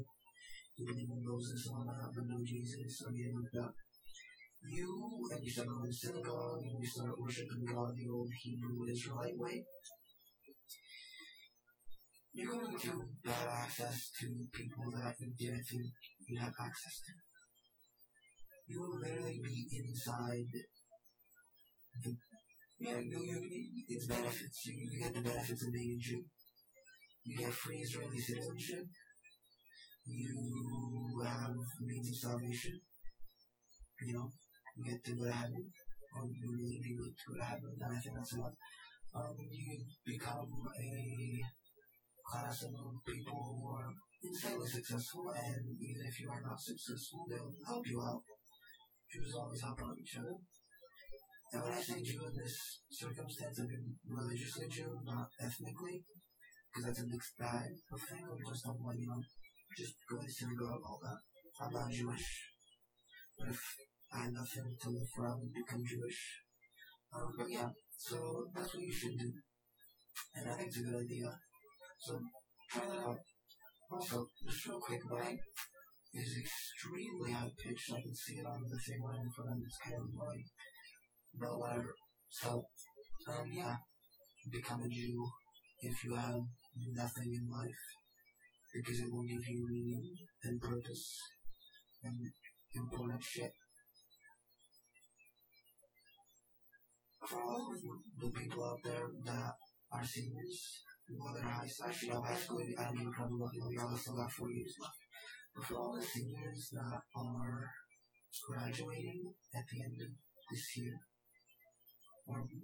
you 0.77 0.87
believe 0.87 1.11
in 1.11 1.25
Moses 1.27 1.69
or 1.69 1.85
not, 1.85 2.15
but 2.15 2.25
no 2.27 2.39
Jesus 2.45 3.03
or 3.03 3.11
anything 3.11 3.35
like 3.43 3.53
that. 3.53 3.73
You 4.71 5.29
and 5.33 5.43
you 5.43 5.51
start 5.51 5.69
going 5.69 5.91
to 5.91 5.93
synagogue 5.93 6.63
and 6.63 6.79
you 6.79 6.87
start 6.87 7.21
worshiping 7.21 7.65
God 7.67 7.97
the 7.97 8.09
old 8.09 8.31
Hebrew 8.43 8.87
Israelite 8.89 9.37
way. 9.37 9.65
You're 12.33 12.53
going 12.53 12.79
to 12.79 12.93
have 13.27 13.49
access 13.49 14.11
to 14.21 14.27
people 14.53 14.93
that 14.95 15.17
you 15.19 15.33
didn't 15.37 15.65
think 15.65 15.91
you 16.29 16.39
have 16.39 16.55
access 16.63 17.03
to. 17.05 17.13
You 18.69 18.81
will 18.81 19.01
literally 19.01 19.41
be 19.43 19.67
inside 19.83 20.47
the 22.05 22.17
yeah, 22.81 22.99
you, 22.99 23.21
you, 23.21 23.85
it's 23.89 24.07
benefits. 24.07 24.67
You, 24.67 24.89
you 24.91 25.03
get 25.03 25.15
the 25.15 25.21
benefits 25.21 25.67
of 25.67 25.73
being 25.73 25.99
a 25.99 26.01
Jew. 26.01 26.25
You 27.25 27.37
get 27.39 27.53
free 27.53 27.79
Israeli 27.79 28.19
citizenship. 28.19 28.87
You 30.07 31.23
have 31.25 31.55
means 31.81 32.09
of 32.09 32.17
salvation. 32.17 32.81
You 34.03 34.15
know, 34.15 34.29
you 34.77 34.91
get 34.91 35.05
to 35.05 35.13
go 35.15 35.25
to 35.27 35.33
heaven. 35.33 35.71
Or 36.17 36.27
you 36.27 36.51
really 36.51 36.81
be 36.83 36.97
able 36.97 37.13
to 37.13 37.27
go 37.29 37.39
to 37.39 37.45
heaven. 37.45 37.71
And 37.81 37.97
I 37.97 38.01
think 38.01 38.17
that's 38.17 38.37
what. 38.37 38.53
Um, 39.13 39.35
you 39.51 39.85
become 40.07 40.47
a 40.79 41.43
class 42.31 42.63
of 42.63 42.71
people 43.05 43.59
who 43.59 43.69
are 43.75 43.91
insanely 44.23 44.69
successful, 44.69 45.35
and 45.35 45.67
even 45.83 46.07
if 46.07 46.21
you 46.21 46.31
are 46.31 46.43
not 46.47 46.61
successful, 46.61 47.27
they'll 47.29 47.53
help 47.67 47.85
you 47.87 48.01
out. 48.01 48.23
Jews 49.11 49.35
always 49.35 49.61
help 49.63 49.83
out 49.83 49.99
each 49.99 50.17
other. 50.17 50.39
And 51.53 51.63
when 51.63 51.73
I 51.73 51.83
say 51.83 52.03
Jew 52.03 52.23
in 52.27 52.35
this 52.39 52.81
circumstance, 52.91 53.59
I 53.59 53.67
mean 53.67 53.97
religiously 54.07 54.69
Jew, 54.71 54.95
not 55.03 55.27
ethnically, 55.43 56.05
because 56.71 56.87
that's 56.87 57.03
a 57.03 57.11
mixed 57.11 57.37
bag 57.39 57.71
of 57.91 58.01
thing. 58.07 58.23
I 58.23 58.51
just 58.51 58.65
don't 58.65 58.83
want, 58.83 59.01
you 59.01 59.09
know, 59.09 59.19
just 59.77 59.95
go 60.09 60.17
to 60.19 60.31
synagogue, 60.31 60.83
all 60.87 61.01
that. 61.03 61.19
I'm 61.61 61.73
not 61.73 61.91
Jewish. 61.91 62.55
But 63.39 63.49
if 63.49 63.61
I 64.15 64.31
had 64.31 64.33
nothing 64.33 64.77
to 64.83 64.91
live 64.91 65.09
for, 65.15 65.27
I 65.27 65.35
would 65.35 65.53
become 65.53 65.83
Jewish. 65.83 66.21
Um, 67.15 67.35
but 67.37 67.51
yeah, 67.51 67.69
so 67.99 68.47
that's 68.55 68.75
what 68.75 68.83
you 68.83 68.93
should 68.93 69.19
do. 69.19 69.33
And 70.37 70.51
I 70.51 70.55
think 70.55 70.69
it's 70.69 70.79
a 70.79 70.87
good 70.87 71.03
idea. 71.03 71.35
So 71.99 72.21
try 72.71 72.87
that 72.87 73.03
out. 73.03 73.19
Also, 73.91 74.27
just 74.47 74.67
real 74.67 74.79
quick, 74.79 75.01
my 75.11 75.35
is 76.15 76.39
extremely 76.39 77.31
high 77.33 77.51
pitched. 77.59 77.93
I 77.93 78.03
can 78.03 78.15
see 78.15 78.39
it 78.39 78.47
on 78.47 78.63
the 78.63 78.79
thing 78.79 79.03
right 79.03 79.19
in 79.19 79.31
front 79.31 79.51
of 79.51 79.59
me. 79.59 79.65
It's 79.67 79.79
kind 79.79 79.97
of 79.97 80.07
annoying. 80.11 80.47
But 81.39 81.59
whatever. 81.59 81.95
So, 82.29 82.65
um, 83.29 83.47
yeah. 83.53 83.77
Become 84.51 84.83
a 84.83 84.89
Jew 84.89 85.29
if 85.83 86.05
you 86.05 86.15
have 86.15 86.41
nothing 86.95 87.35
in 87.35 87.51
life. 87.51 87.85
Because 88.73 89.01
it 89.01 89.13
will 89.13 89.23
give 89.23 89.47
you 89.49 89.67
meaning 89.69 90.15
and 90.45 90.61
purpose 90.61 91.19
and 92.03 92.17
important 92.75 93.23
shit. 93.23 93.53
For 97.29 97.43
all 97.43 97.69
of 97.71 97.81
the 98.19 98.39
people 98.39 98.65
out 98.65 98.79
there 98.83 99.07
that 99.27 99.53
are 99.93 100.05
seniors, 100.05 100.83
whether 101.19 101.43
high 101.47 101.67
school, 101.67 101.89
actually, 101.89 102.09
no, 102.11 102.23
high 102.23 102.37
school, 102.37 102.63
I 102.79 102.85
don't 102.85 103.01
even 103.01 103.13
probably 103.13 103.39
look, 103.39 103.53
you 103.53 103.79
know, 103.79 103.97
still 103.97 104.17
got 104.17 104.33
four 104.33 104.51
years 104.51 104.75
left. 104.81 104.95
But 105.55 105.65
for 105.67 105.75
all 105.75 105.95
the 105.95 106.03
seniors 106.03 106.71
that 106.73 107.01
are 107.17 107.71
graduating 108.49 109.35
at 109.55 109.65
the 109.71 109.83
end 109.83 109.99
of 110.01 110.11
this 110.51 110.77
year, 110.77 110.95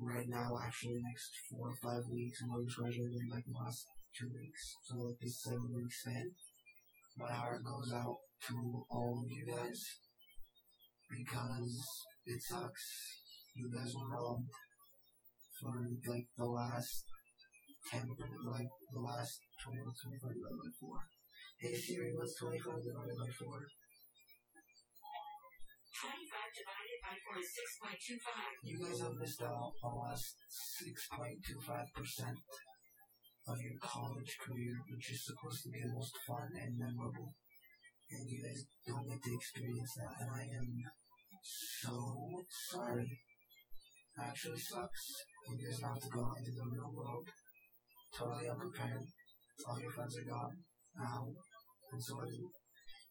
right 0.01 0.29
now, 0.29 0.59
actually, 0.65 1.01
next 1.03 1.31
four 1.51 1.71
or 1.71 1.79
five 1.83 2.05
weeks, 2.11 2.41
and 2.43 2.51
we're 2.51 2.67
graduating 2.67 3.29
like 3.31 3.45
the 3.47 3.59
last 3.59 3.87
two 4.15 4.31
weeks, 4.33 4.77
so 4.83 4.97
like 4.97 5.19
this 5.21 5.43
seven 5.43 5.69
week 5.75 5.93
span, 5.93 6.31
my 7.19 7.33
heart 7.33 7.65
goes 7.65 7.93
out 7.93 8.17
to 8.49 8.85
all 8.91 9.25
of 9.25 9.31
you 9.31 9.45
guys 9.45 9.81
because 11.11 11.75
it 12.27 12.41
sucks. 12.43 12.85
You 13.55 13.71
guys 13.73 13.93
were 13.95 14.11
robbed 14.13 14.51
for 15.61 15.73
like 16.07 16.29
the 16.37 16.45
last 16.45 17.05
10, 17.91 18.03
like 18.45 18.69
the 18.93 19.01
last 19.01 19.41
20 19.65 19.81
or 19.81 19.95
25 19.95 20.21
divided 20.21 20.61
by 20.61 20.71
4. 20.81 20.99
Hey 21.61 21.75
Siri, 21.75 22.13
what's 22.13 22.37
25 22.37 22.85
divided 22.85 23.17
by 23.17 23.31
4? 23.33 23.86
Divided 27.07 27.23
by 27.23 27.39
4 27.39 27.39
is 27.39 27.55
6.25. 28.19 28.67
You 28.67 28.79
guys 28.83 29.01
have 29.01 29.15
missed 29.15 29.43
out 29.43 29.55
on 29.55 29.71
the 29.79 29.89
last 29.95 30.35
6.25% 30.83 32.35
of 33.47 33.57
your 33.63 33.79
college 33.79 34.33
career, 34.43 34.75
which 34.91 35.13
is 35.13 35.23
supposed 35.23 35.63
to 35.63 35.71
be 35.71 35.81
the 35.83 35.95
most 35.95 36.15
fun 36.27 36.51
and 36.59 36.79
memorable. 36.79 37.35
And 38.11 38.27
you 38.27 38.43
guys 38.43 38.67
don't 38.87 39.07
get 39.07 39.23
to 39.23 39.35
experience 39.35 39.95
that, 39.99 40.15
and 40.23 40.31
I 40.31 40.43
am 40.51 40.69
so 41.43 41.95
sorry. 42.71 43.07
It 43.07 44.23
actually 44.23 44.59
sucks. 44.59 45.05
You 45.51 45.59
guys 45.59 45.83
have 45.83 46.01
to 46.01 46.11
go 46.11 46.23
out 46.27 46.39
into 46.39 46.53
the 46.59 46.71
real 46.71 46.91
world 46.95 47.27
totally 48.17 48.49
unprepared. 48.49 49.07
All 49.67 49.81
your 49.81 49.91
friends 49.91 50.17
are 50.19 50.31
gone 50.31 50.57
now, 50.97 51.27
and 51.93 52.03
so 52.03 52.19
are 52.19 52.31
you. 52.31 52.51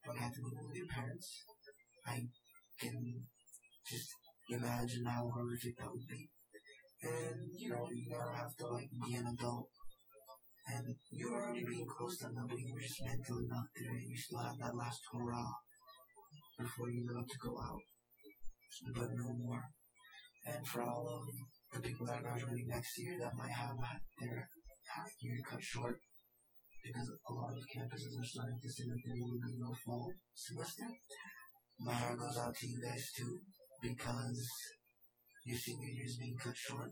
Don't 0.05 0.17
have 0.17 0.33
to 0.33 0.41
move 0.41 0.67
with 0.67 0.77
your 0.77 0.87
parents. 0.87 1.43
I 2.05 2.21
can 2.79 3.25
just 3.87 4.09
imagine 4.49 5.05
how 5.05 5.29
horrific 5.29 5.77
that 5.77 5.91
would 5.91 6.07
be. 6.07 6.29
And, 7.03 7.49
you 7.57 7.69
know, 7.69 7.85
you 7.93 8.09
never 8.09 8.33
have 8.33 8.55
to, 8.57 8.67
like, 8.67 8.89
be 8.89 9.15
an 9.15 9.27
adult. 9.27 9.69
And 10.67 10.95
you're 11.11 11.33
already 11.33 11.63
being 11.63 11.85
close 11.85 12.17
to 12.17 12.25
them, 12.25 12.47
but 12.49 12.57
you 12.57 12.73
were 12.73 12.81
just 12.81 13.05
mentally 13.05 13.45
not 13.45 13.69
there. 13.77 13.93
You 14.01 14.17
still 14.17 14.41
have 14.41 14.57
that 14.57 14.75
last 14.75 15.01
hurrah 15.13 15.53
before 16.57 16.89
you 16.89 17.05
know 17.05 17.21
to 17.21 17.37
go 17.37 17.53
out. 17.61 17.83
But 18.95 19.13
no 19.13 19.33
more. 19.37 19.63
And 20.47 20.65
for 20.67 20.81
all 20.81 21.05
of 21.05 21.29
the 21.73 21.87
people 21.87 22.07
that 22.07 22.17
are 22.17 22.33
graduating 22.33 22.67
next 22.67 22.97
year 22.97 23.17
that 23.21 23.37
might 23.37 23.53
have 23.53 23.77
their 24.19 24.49
half 24.89 25.09
year 25.21 25.37
cut 25.47 25.61
short 25.61 25.99
because 26.85 27.09
a 27.09 27.33
lot 27.33 27.53
of 27.57 27.65
campuses 27.73 28.13
are 28.13 28.29
starting 28.29 28.59
to 28.61 28.69
say 28.69 28.85
that 28.85 29.01
there 29.05 29.17
will 29.17 29.41
be 29.41 29.57
no 29.57 29.73
fall 29.85 30.13
semester. 30.33 30.85
My 31.79 31.93
heart 31.93 32.19
goes 32.19 32.37
out 32.37 32.55
to 32.55 32.67
you 32.67 32.79
guys 32.81 33.11
too 33.17 33.41
because 33.81 34.47
your 35.45 35.57
senior 35.57 35.89
year 35.89 36.05
is 36.05 36.17
being 36.17 36.37
cut 36.37 36.55
short, 36.55 36.91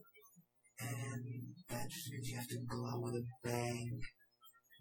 and 0.80 1.24
that 1.70 1.90
just 1.90 2.12
means 2.12 2.30
you 2.30 2.38
have 2.38 2.48
to 2.48 2.60
go 2.70 2.88
out 2.88 3.02
with 3.02 3.16
a 3.16 3.26
bang 3.44 4.00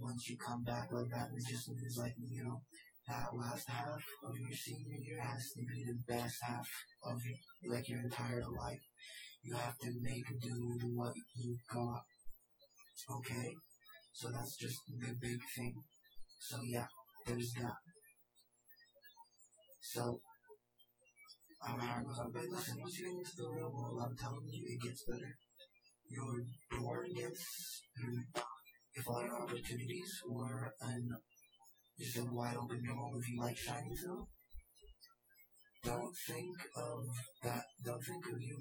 once 0.00 0.28
you 0.28 0.36
come 0.36 0.62
back 0.64 0.88
like 0.92 1.10
that. 1.10 1.28
It 1.34 1.44
just 1.48 1.68
means 1.68 1.96
like 1.98 2.14
you 2.18 2.44
know 2.44 2.60
that 3.08 3.34
last 3.34 3.68
half 3.68 4.02
of 4.24 4.38
your 4.38 4.56
senior 4.56 4.98
year 5.00 5.20
has 5.20 5.50
to 5.56 5.62
be 5.62 5.84
the 5.84 5.98
best 6.06 6.36
half 6.42 6.68
of 7.04 7.18
your, 7.24 7.74
like 7.74 7.88
your 7.88 8.00
entire 8.00 8.42
life. 8.42 8.84
You 9.42 9.56
have 9.56 9.76
to 9.78 9.90
make 10.00 10.26
do 10.40 10.54
with 10.68 10.84
what 10.94 11.14
you 11.34 11.56
got 11.72 12.02
Okay, 13.10 13.50
so 14.12 14.30
that's 14.30 14.56
just 14.56 14.78
the 14.86 15.12
big 15.20 15.40
thing. 15.56 15.74
So 16.40 16.58
yeah, 16.62 16.86
there's 17.26 17.52
that. 17.60 17.74
So, 19.80 20.20
Oh, 21.64 21.78
I'm 21.78 22.06
up. 22.06 22.32
But 22.32 22.42
listen, 22.50 22.80
once 22.80 22.98
you 22.98 23.06
get 23.06 23.18
into 23.18 23.36
the 23.38 23.50
real 23.50 23.72
world, 23.72 24.02
I'm 24.02 24.16
telling 24.16 24.48
you, 24.50 24.62
it 24.66 24.82
gets 24.82 25.04
better. 25.06 25.32
Your 26.10 26.42
door 26.70 27.06
gets, 27.14 27.82
hmm, 27.96 28.18
if 28.94 29.08
all 29.08 29.22
your 29.22 29.42
opportunities 29.42 30.12
were 30.28 30.74
an, 30.80 31.08
just 31.98 32.18
a 32.18 32.24
wide 32.24 32.56
open 32.56 32.82
door 32.84 33.10
if 33.16 33.28
you 33.28 33.40
like 33.40 33.56
shiny 33.56 33.94
through, 33.96 34.26
don't 35.84 36.14
think 36.26 36.56
of 36.76 37.04
that, 37.44 37.62
don't 37.84 38.02
think 38.02 38.26
of 38.26 38.40
you 38.40 38.58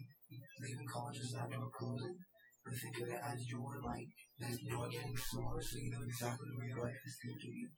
leaving 0.62 0.88
college 0.88 1.20
as 1.20 1.32
that 1.32 1.50
door 1.52 1.70
closing 1.78 2.18
but 2.64 2.74
think 2.78 2.96
of 3.02 3.10
it 3.10 3.22
as 3.26 3.50
your 3.50 3.82
like 3.84 4.08
as 4.42 4.62
you're 4.62 4.90
getting 4.90 5.18
smaller 5.18 5.62
so 5.62 5.78
you 5.78 5.92
know 5.92 6.06
exactly 6.06 6.50
where 6.56 6.68
your 6.68 6.84
life 6.86 7.02
is 7.06 7.18
taking 7.22 7.54
you. 7.54 7.70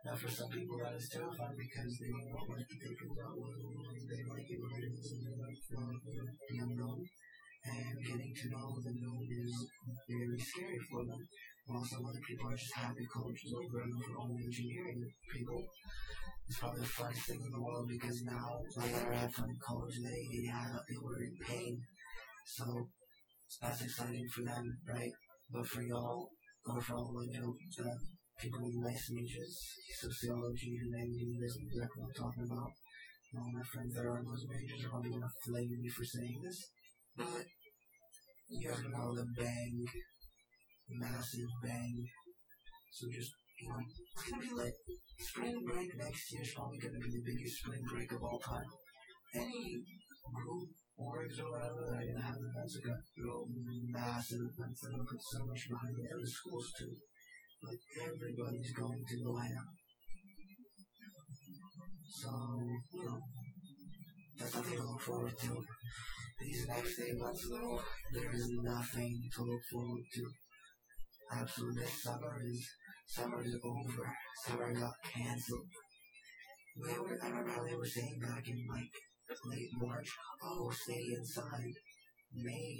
Now 0.00 0.16
for 0.16 0.32
some 0.32 0.48
people 0.48 0.80
that 0.80 0.96
is 0.96 1.12
terrifying 1.12 1.60
because 1.60 1.92
they 2.00 2.08
don't 2.08 2.48
like 2.48 2.64
to 2.64 2.76
think 2.80 2.98
about 3.04 3.36
what 3.36 3.52
they 3.52 4.22
like 4.32 4.48
it 4.48 4.56
what 4.56 4.72
it 4.80 4.88
is 4.96 5.12
and 5.12 5.22
they 5.28 5.36
like 5.36 5.60
the 5.68 6.56
unknown. 6.56 7.04
And 7.60 7.92
getting 8.00 8.32
to 8.32 8.46
know 8.48 8.72
the 8.80 8.96
known 8.96 9.28
is 9.28 9.52
very 10.08 10.40
scary 10.40 10.80
for 10.88 11.04
them. 11.04 11.20
While 11.68 11.84
some 11.84 12.00
other 12.08 12.24
people 12.24 12.48
are 12.48 12.56
just 12.56 12.72
happy 12.72 13.04
college 13.12 13.44
is 13.44 13.52
over 13.52 13.84
and 13.84 13.92
for 14.00 14.16
all 14.16 14.32
engineering 14.32 15.04
people. 15.28 15.60
It's 16.48 16.58
probably 16.58 16.80
the 16.80 16.96
funnest 16.96 17.28
thing 17.28 17.44
in 17.44 17.52
the 17.52 17.60
world 17.60 17.86
because 17.86 18.24
now 18.24 18.58
they 18.80 18.90
never 18.90 19.12
had 19.12 19.32
fun 19.36 19.52
in 19.52 19.60
college, 19.60 19.94
they, 20.02 20.48
had, 20.48 20.72
they 20.88 20.96
were 20.96 21.20
in 21.20 21.36
pain. 21.46 21.78
So 22.56 22.64
that's 23.60 23.84
exciting 23.84 24.26
for 24.34 24.42
them, 24.42 24.64
right? 24.88 25.12
But 25.52 25.66
for 25.66 25.82
y'all, 25.82 26.30
or 26.66 26.80
for 26.80 26.94
all 26.94 27.22
you 27.30 27.40
know, 27.40 27.54
the 27.76 27.92
people 28.40 28.64
with 28.64 28.80
nice 28.80 29.06
majors, 29.12 29.52
sociology, 30.00 30.72
humanity, 30.80 31.36
that's 31.36 31.60
exactly 31.60 32.00
what 32.00 32.08
I'm 32.08 32.16
talking 32.24 32.46
about. 32.48 32.72
All 33.36 33.52
my 33.52 33.62
friends 33.68 33.94
that 33.94 34.08
are 34.08 34.18
in 34.18 34.26
those 34.26 34.48
majors 34.48 34.84
are 34.84 34.90
probably 34.90 35.12
gonna 35.12 35.38
flame 35.44 35.76
me 35.76 35.88
for 35.92 36.04
saying 36.04 36.40
this, 36.42 36.58
but 37.16 37.44
you 38.48 38.58
guys 38.64 38.82
know 38.88 39.14
the 39.14 39.28
bang, 39.36 39.84
massive 40.88 41.52
bang. 41.62 41.94
So 42.90 43.06
just 43.12 43.30
you 43.60 43.68
know, 43.68 43.78
it's 43.84 44.24
gonna 44.24 44.42
be 44.42 44.54
like 44.56 44.76
spring 45.20 45.60
break 45.68 45.90
next 46.00 46.32
year 46.32 46.42
is 46.42 46.54
probably 46.56 46.80
gonna 46.80 46.98
be 46.98 47.12
the 47.12 47.28
biggest 47.28 47.60
spring 47.60 47.84
break 47.92 48.10
of 48.10 48.24
all 48.24 48.40
time. 48.40 48.70
Any 49.36 49.84
group 50.34 50.68
orgs 51.00 51.36
or 51.40 51.48
whatever 51.48 51.80
that 51.88 51.96
are 51.96 52.08
going 52.08 52.20
to 52.20 52.28
have 52.28 52.36
events 52.36 52.76
are 52.76 52.84
going 52.84 53.00
to 53.00 53.08
throw 53.16 53.48
massive 53.88 54.42
events 54.52 54.80
that 54.84 54.92
will 54.92 55.08
put 55.08 55.22
so 55.32 55.40
much 55.48 55.62
behind 55.64 55.96
the 55.96 56.28
schools 56.28 56.68
too. 56.76 56.92
Like 57.62 57.80
everybody's 58.00 58.72
going 58.72 59.04
to 59.08 59.16
the 59.16 59.32
ham. 59.40 59.66
So, 62.08 62.30
you 62.94 63.04
know, 63.04 63.20
that's 64.38 64.52
something 64.52 64.76
to 64.76 64.82
look 64.82 65.00
forward 65.00 65.38
to. 65.38 65.64
These 66.40 66.66
next 66.68 67.00
eight 67.00 67.18
months 67.18 67.46
though, 67.50 67.80
there 68.12 68.30
is 68.32 68.48
nothing 68.62 69.28
to 69.34 69.42
look 69.42 69.60
forward 69.70 70.04
to. 70.14 70.22
Absolutely, 71.32 71.84
summer 71.86 72.40
is 72.42 72.66
summer 73.06 73.42
is 73.44 73.56
over. 73.62 74.16
Summer 74.46 74.72
got 74.72 74.94
cancelled. 75.04 75.68
They 76.86 76.98
were, 76.98 77.18
I 77.22 77.28
remember 77.28 77.50
how 77.50 77.64
they 77.64 77.76
were 77.76 77.84
saying 77.86 78.18
back 78.22 78.48
in 78.48 78.64
like 78.68 78.90
late 79.44 79.70
March. 79.76 80.08
Oh, 80.42 80.70
stay 80.70 81.04
inside. 81.16 81.74
May. 82.34 82.78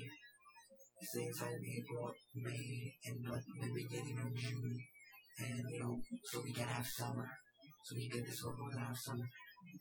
Stay 1.03 1.27
inside 1.27 1.57
in 1.57 1.65
April, 1.81 2.13
May, 2.37 2.93
and 3.07 3.25
like 3.25 3.41
the 3.41 3.73
beginning 3.73 4.19
of 4.21 4.37
June. 4.37 4.77
And, 5.39 5.65
you 5.71 5.81
know, 5.81 5.97
so 6.25 6.43
we 6.45 6.53
can 6.53 6.69
have 6.69 6.87
summer. 6.87 7.27
So 7.85 7.97
we 7.97 8.09
get 8.09 8.27
this 8.27 8.45
over 8.45 8.79
have 8.79 8.97
summer. 8.97 9.25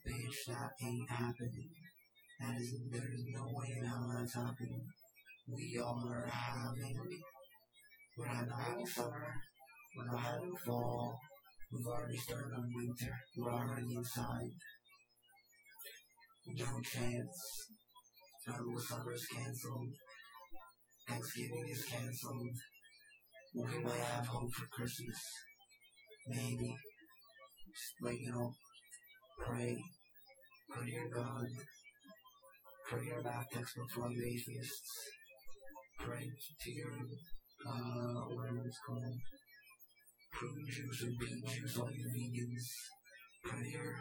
Bitch, 0.06 0.48
that 0.48 0.70
ain't 0.82 1.10
happening. 1.10 1.68
That 2.40 2.56
is, 2.56 2.72
there 2.90 3.12
is 3.12 3.24
no 3.34 3.44
way 3.52 3.68
in 3.76 3.84
that's 3.84 4.34
happening. 4.34 4.80
We 5.46 5.78
are 5.78 6.26
having, 6.26 6.96
we're 8.16 8.26
not 8.26 8.48
having 8.48 8.86
summer. 8.86 9.34
We're 9.96 10.06
not 10.06 10.20
having 10.20 10.56
fall. 10.64 11.18
We've 11.70 11.86
already 11.86 12.16
started 12.16 12.54
on 12.56 12.72
winter. 12.74 13.14
We're 13.36 13.52
already 13.52 13.94
inside. 13.94 14.56
No 16.46 16.80
chance. 16.80 17.68
Federal 18.46 18.80
summer 18.80 19.12
is 19.12 19.26
canceled. 19.26 19.88
Thanksgiving 21.10 21.66
is 21.68 21.84
canceled. 21.86 22.56
We 23.52 23.82
might 23.82 23.98
have 24.14 24.26
hope 24.28 24.52
for 24.54 24.66
Christmas. 24.66 25.18
maybe, 26.28 26.76
just 27.74 28.20
you 28.20 28.30
know, 28.30 28.52
pray, 29.44 29.76
pray 30.70 30.86
to 30.86 30.92
your 30.92 31.08
God, 31.08 31.46
pray 32.88 33.06
your 33.06 33.22
math 33.24 33.50
textbook 33.52 33.90
for 33.90 34.04
all 34.04 34.12
you 34.12 34.22
atheists, 34.22 34.92
pray 35.98 36.30
to 36.62 36.70
your, 36.70 36.92
uh, 37.66 38.20
whatever 38.30 38.62
it's 38.64 38.78
called, 38.86 39.18
prune 40.32 40.66
juice 40.70 41.02
or 41.02 41.10
beet 41.18 41.44
juice, 41.44 41.76
all 41.76 41.90
you 41.90 42.06
vegans, 42.06 42.66
pray 43.44 43.62
to 43.64 43.70
your 43.70 43.96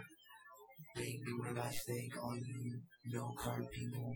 big 0.96 1.18
ribeye 1.42 1.74
steak, 1.74 2.12
all 2.22 2.38
you 2.38 2.80
no 3.12 3.34
carb 3.42 3.66
people. 3.72 4.14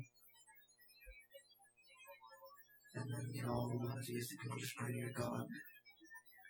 And 2.95 3.06
then, 3.10 3.25
you 3.34 3.43
know, 3.43 3.53
all 3.53 3.69
the 3.69 3.88
monotheistic 3.88 4.39
people 4.41 4.58
just 4.58 4.75
pray 4.77 4.93
to 4.93 5.10
God. 5.17 5.45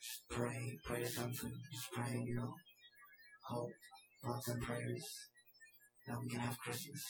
Just 0.03 0.23
pray, 0.29 0.77
pray 0.84 0.99
to 0.99 1.08
something. 1.08 1.53
Just 1.71 1.91
pray, 1.93 2.19
you 2.25 2.36
know. 2.36 2.53
Hope, 3.47 3.71
thoughts 4.23 4.49
and 4.49 4.62
prayers 4.62 5.03
that 6.08 6.19
we 6.19 6.29
can 6.29 6.39
have 6.39 6.58
Christmas. 6.60 7.03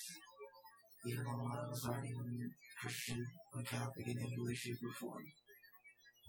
Even 1.06 1.24
though 1.26 1.42
a 1.42 1.50
lot 1.50 1.66
of 1.66 1.74
us 1.74 1.86
aren't 1.88 2.06
even 2.06 2.52
Christian 2.80 3.26
or 3.56 3.64
Catholic 3.64 4.08
in 4.08 4.18
any 4.20 4.38
way, 4.38 4.54
shape, 4.54 4.78
or 4.84 4.94
form. 5.00 5.24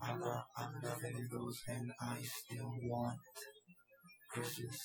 I'm 0.03 0.19
not, 0.19 0.45
I'm 0.57 0.73
nothing 0.83 1.15
of 1.15 1.31
those, 1.31 1.59
and 1.69 1.93
I 2.01 2.17
still 2.23 2.73
want 2.85 3.19
Christmas. 4.31 4.77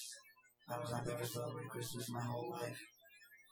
I 0.69 0.77
was, 0.77 0.93
I've 0.93 1.07
never 1.07 1.25
celebrated 1.25 1.71
Christmas 1.71 2.09
my 2.09 2.21
whole 2.21 2.51
life. 2.51 2.79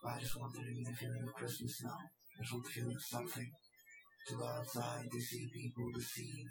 But 0.03 0.13
I 0.13 0.19
just 0.19 0.39
want 0.39 0.53
to 0.53 0.61
be 0.61 0.83
the 0.83 0.95
feeling 0.95 1.23
of 1.27 1.33
Christmas 1.33 1.81
now. 1.83 1.97
I 1.97 2.43
just 2.43 2.53
want 2.53 2.67
feeling 2.67 2.95
of 2.95 3.01
something. 3.01 3.49
To 4.27 4.35
go 4.35 4.45
outside, 4.45 5.07
to 5.09 5.21
see 5.21 5.47
people, 5.53 5.87
to 5.95 6.01
see 6.01 6.43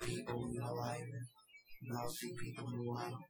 people 0.00 0.50
in 0.50 0.62
alive. 0.62 0.98
And 0.98 1.96
I'll 1.96 2.10
see 2.10 2.34
people 2.42 2.66
in 2.72 2.78
the 2.78 2.90
wild. 2.90 3.22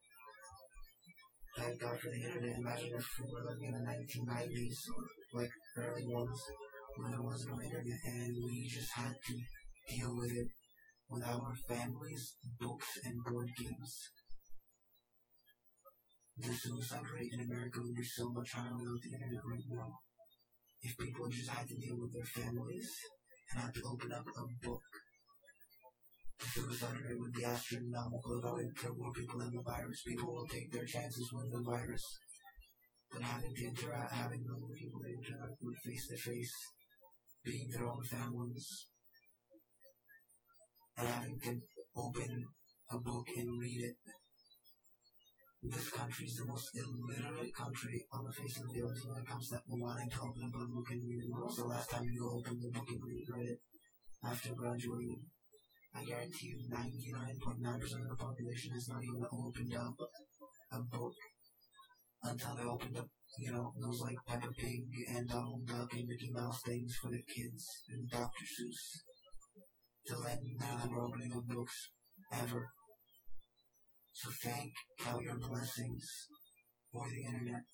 Thank 1.59 1.81
God 1.81 2.01
for 2.01 2.09
the 2.09 2.17
internet. 2.17 2.57
Imagine 2.57 2.97
if 2.97 3.05
we 3.21 3.29
were 3.29 3.45
living 3.45 3.69
in 3.69 3.77
the 3.77 3.85
1990s 3.85 4.79
or 4.97 5.41
like 5.41 5.51
early 5.77 6.07
ones 6.09 6.41
when 6.97 7.11
there 7.11 7.21
was 7.21 7.45
no 7.45 7.61
internet 7.61 8.01
and 8.07 8.33
we 8.43 8.67
just 8.73 8.91
had 8.97 9.13
to 9.13 9.35
deal 9.89 10.17
with 10.17 10.33
it 10.33 10.49
with 11.11 11.25
our 11.25 11.53
families, 11.69 12.37
books, 12.59 12.89
and 13.05 13.23
board 13.25 13.51
games. 13.59 13.93
The 16.39 16.55
suicide 16.55 17.05
rate 17.15 17.33
in 17.37 17.45
America 17.45 17.81
would 17.83 17.95
be 17.95 18.05
so 18.17 18.31
much 18.33 18.53
higher 18.53 18.73
without 18.73 19.03
the 19.05 19.13
internet 19.13 19.45
right 19.45 19.69
now. 19.69 19.93
If 20.81 20.97
people 20.97 21.29
just 21.29 21.51
had 21.51 21.69
to 21.69 21.77
deal 21.77 22.01
with 22.01 22.15
their 22.15 22.25
families 22.25 22.89
and 23.53 23.63
had 23.63 23.75
to 23.75 23.83
open 23.85 24.13
up 24.13 24.25
a 24.27 24.67
book, 24.67 24.83
the 26.41 26.47
suicide 26.47 27.01
rate 27.05 27.19
would 27.19 27.33
be 27.33 27.45
astronomical. 27.45 28.39
It 28.39 28.53
would 28.53 28.79
kill 28.79 28.97
more 28.97 29.13
people 29.13 29.39
than 29.39 29.53
the 29.55 29.63
virus. 29.63 30.03
People 30.07 30.35
will 30.35 30.47
take 30.47 30.73
their 30.73 30.87
chances 30.87 31.31
with 31.33 31.53
the 31.53 31.63
virus. 31.63 32.03
But 33.13 33.23
having 33.23 33.55
to 33.55 33.65
interact, 33.67 34.13
having 34.13 34.45
no 34.47 34.57
people 34.75 35.01
to 35.01 35.09
interact 35.09 35.61
with 35.61 35.77
face 35.85 36.07
to 36.09 36.17
face, 36.17 36.55
being 37.45 37.69
their 37.71 37.87
own 37.87 38.03
families, 38.05 38.87
and 40.97 41.09
having 41.09 41.39
to 41.41 41.61
open 41.97 42.45
a 42.91 42.99
book 42.99 43.27
and 43.37 43.61
read 43.61 43.85
it. 43.85 43.97
This 45.63 45.91
country 45.91 46.27
is 46.27 46.37
the 46.37 46.47
most 46.47 46.75
illiterate 46.75 47.55
country 47.55 48.05
on 48.13 48.25
the 48.25 48.33
face 48.33 48.59
of 48.59 48.67
the 48.75 48.83
earth 48.83 48.99
when 49.07 49.23
it 49.23 49.29
comes 49.29 49.49
to 49.51 49.63
wanting 49.69 50.11
to 50.11 50.21
open 50.21 50.43
up 50.43 50.59
a 50.59 50.67
book 50.67 50.91
and 50.91 51.07
read 51.07 51.23
it. 51.23 51.31
Was 51.31 51.57
the 51.57 51.71
last 51.71 51.89
time 51.89 52.03
you 52.11 52.29
opened 52.29 52.61
the 52.61 52.71
book 52.75 52.89
and 52.91 52.99
read 52.99 53.47
it 53.47 53.61
after 54.25 54.55
graduating? 54.55 55.23
I 55.95 56.03
guarantee 56.03 56.59
you 56.59 56.67
99.9% 56.67 57.79
of 57.79 58.09
the 58.11 58.17
population 58.19 58.73
has 58.75 58.89
not 58.89 59.05
even 59.05 59.25
opened 59.31 59.75
up 59.77 59.95
a 60.73 60.81
book 60.81 61.15
until 62.25 62.57
they 62.57 62.65
opened 62.65 62.99
up, 62.99 63.07
you 63.39 63.53
know, 63.53 63.73
those 63.79 64.01
like 64.01 64.19
Peppa 64.27 64.51
Pig 64.59 64.83
and 65.15 65.29
Donald 65.29 65.65
Duck 65.67 65.93
and 65.93 66.09
Mickey 66.09 66.33
Mouse 66.33 66.61
things 66.67 66.97
for 67.01 67.09
the 67.09 67.23
kids 67.23 67.65
and 67.89 68.11
Dr. 68.11 68.47
Seuss. 68.51 69.07
Till 70.09 70.23
then, 70.23 70.39
of 70.59 70.83
them 70.83 70.99
are 70.99 71.07
opening 71.07 71.33
up 71.37 71.47
books 71.47 71.91
ever. 72.33 72.67
So 74.13 74.31
thank 74.45 74.73
count 75.01 75.23
your 75.23 75.39
blessings 75.39 76.05
for 76.93 77.09
the 77.09 77.25
internet 77.25 77.65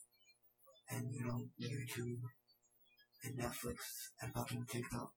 and 0.90 1.12
you 1.12 1.26
know 1.26 1.44
YouTube 1.60 2.22
and 3.24 3.38
Netflix 3.38 3.76
and 4.22 4.32
fucking 4.32 4.64
TikTok. 4.70 5.10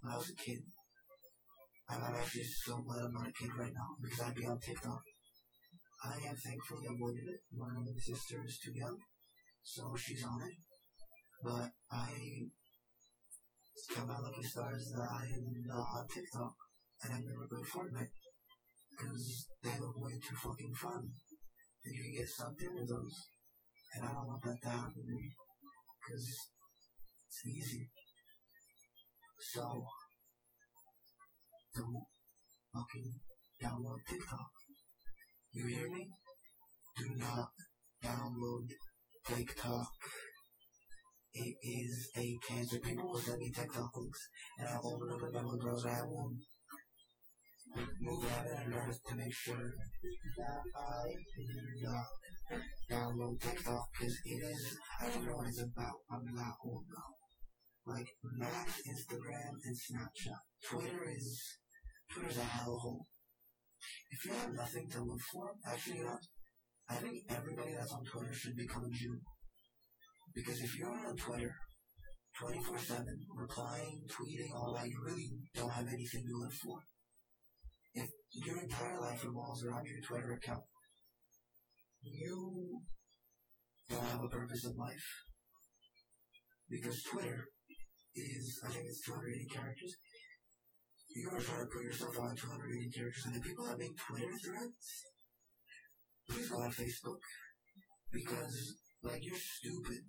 When 0.00 0.14
I 0.14 0.16
was 0.16 0.30
a 0.30 0.36
kid, 0.36 0.62
I'm 1.90 2.02
I'm 2.02 2.14
actually 2.14 2.44
so 2.44 2.78
glad 2.78 3.04
I'm 3.04 3.12
not 3.12 3.28
a 3.28 3.32
kid 3.32 3.50
right 3.58 3.74
now 3.74 3.98
because 4.00 4.20
I'd 4.20 4.36
be 4.36 4.46
on 4.46 4.58
TikTok. 4.60 5.02
I 6.04 6.14
am 6.28 6.36
thankful 6.36 6.80
that 6.80 6.96
one 6.96 7.74
my 7.74 7.92
sister 7.98 8.40
is 8.46 8.58
too 8.64 8.72
young, 8.72 8.96
so 9.62 9.94
she's 9.96 10.24
on 10.24 10.40
it. 10.42 10.56
But 11.42 11.70
I 11.90 12.46
count 13.94 14.08
my 14.08 14.18
lucky 14.18 14.42
stars 14.44 14.92
that 14.94 15.08
I 15.10 15.24
am 15.34 15.44
not 15.66 15.86
on 15.98 16.06
TikTok 16.06 16.54
and 17.02 17.14
I've 17.14 17.24
never 17.24 17.48
played 17.48 17.66
Fortnite 17.66 18.19
because 19.00 19.48
they 19.62 19.72
look 19.80 19.96
way 19.96 20.12
too 20.12 20.36
fucking 20.36 20.74
fun. 20.74 21.08
And 21.84 21.94
you 21.94 22.02
can 22.02 22.12
get 22.20 22.28
sucked 22.28 22.60
into 22.60 22.84
those. 22.84 23.16
And 23.94 24.04
I 24.04 24.12
don't 24.12 24.26
want 24.26 24.42
that 24.44 24.60
to 24.62 24.68
happen 24.68 24.92
to 24.92 25.12
me 25.12 25.32
because 25.98 26.26
it's 27.26 27.46
easy. 27.46 27.88
So, 29.40 29.84
don't 31.74 32.04
fucking 32.74 33.12
download 33.62 33.98
TikTok. 34.08 34.50
You 35.52 35.66
hear 35.66 35.90
me? 35.90 36.08
Do 36.96 37.06
not 37.16 37.48
download 38.04 38.68
TikTok. 39.26 39.88
It 41.32 41.54
is 41.62 42.10
a 42.16 42.38
cancer. 42.46 42.78
People 42.80 43.08
will 43.08 43.18
send 43.18 43.38
me 43.38 43.50
TikTok 43.50 43.90
links, 43.96 44.28
and 44.58 44.68
I 44.68 44.76
open 44.84 45.10
up 45.10 45.22
a 45.22 45.32
memo 45.32 45.56
browser. 45.56 45.88
I 45.88 46.02
will 46.02 46.32
move 48.00 48.24
heaven 48.28 48.58
and 48.64 48.74
earth 48.74 48.98
to 49.08 49.14
make 49.14 49.32
sure 49.32 49.72
that 50.36 50.62
I 50.76 51.02
do 51.36 51.86
not 51.86 52.06
download 52.90 53.40
TikTok 53.40 53.84
because 53.92 54.16
it 54.24 54.42
is. 54.42 54.76
I 55.00 55.08
don't 55.08 55.26
know 55.26 55.36
what 55.36 55.48
it's 55.48 55.62
about. 55.62 55.98
I'm 56.10 56.34
not 56.34 56.54
old 56.64 56.84
now. 56.90 57.94
Like 57.94 58.08
Max, 58.22 58.82
Instagram, 58.86 59.52
and 59.64 59.76
Snapchat. 59.76 60.40
Twitter 60.68 61.08
is 61.08 61.58
Twitter's 62.12 62.38
a 62.38 62.40
hellhole. 62.40 63.06
If 64.10 64.24
you 64.26 64.32
have 64.32 64.52
nothing 64.52 64.88
to 64.90 65.02
look 65.02 65.20
for, 65.32 65.50
actually, 65.66 65.98
you 65.98 66.04
know, 66.04 66.18
I 66.88 66.94
think 66.96 67.22
everybody 67.30 67.72
that's 67.78 67.92
on 67.92 68.04
Twitter 68.04 68.34
should 68.34 68.56
become 68.56 68.84
a 68.84 68.90
Jew. 68.90 69.18
Because 70.34 70.60
if 70.60 70.76
you're 70.76 70.90
on 70.90 71.16
Twitter 71.16 71.54
24 72.38 72.78
7, 72.78 73.06
replying, 73.36 74.02
tweeting, 74.10 74.54
all 74.54 74.74
that, 74.74 74.88
you 74.88 74.98
really 75.04 75.30
don't 75.54 75.70
have 75.70 75.86
anything 75.86 76.24
to 76.26 76.38
live 76.38 76.52
for. 76.52 76.78
If 77.94 78.08
your 78.32 78.60
entire 78.60 79.00
life 79.00 79.24
revolves 79.24 79.64
around 79.64 79.86
your 79.86 80.00
Twitter 80.00 80.32
account, 80.32 80.64
you 82.02 82.80
don't 83.88 84.04
have 84.04 84.22
a 84.22 84.28
purpose 84.28 84.64
in 84.64 84.76
life. 84.76 85.08
Because 86.68 87.02
Twitter 87.02 87.48
is, 88.14 88.60
I 88.64 88.68
think 88.68 88.86
it's 88.86 89.04
280 89.04 89.46
characters. 89.52 89.96
You're 91.14 91.30
gonna 91.30 91.42
try 91.42 91.58
to 91.58 91.66
put 91.66 91.82
yourself 91.82 92.18
on 92.20 92.36
280 92.36 92.90
characters, 92.90 93.26
and 93.26 93.34
the 93.34 93.40
people 93.40 93.66
that 93.66 93.78
make 93.78 93.96
Twitter 93.96 94.30
threads, 94.44 95.04
please 96.28 96.48
go 96.48 96.58
on 96.58 96.70
Facebook. 96.70 97.18
Because, 98.12 98.74
like, 99.02 99.24
you're 99.24 99.36
stupid. 99.36 100.02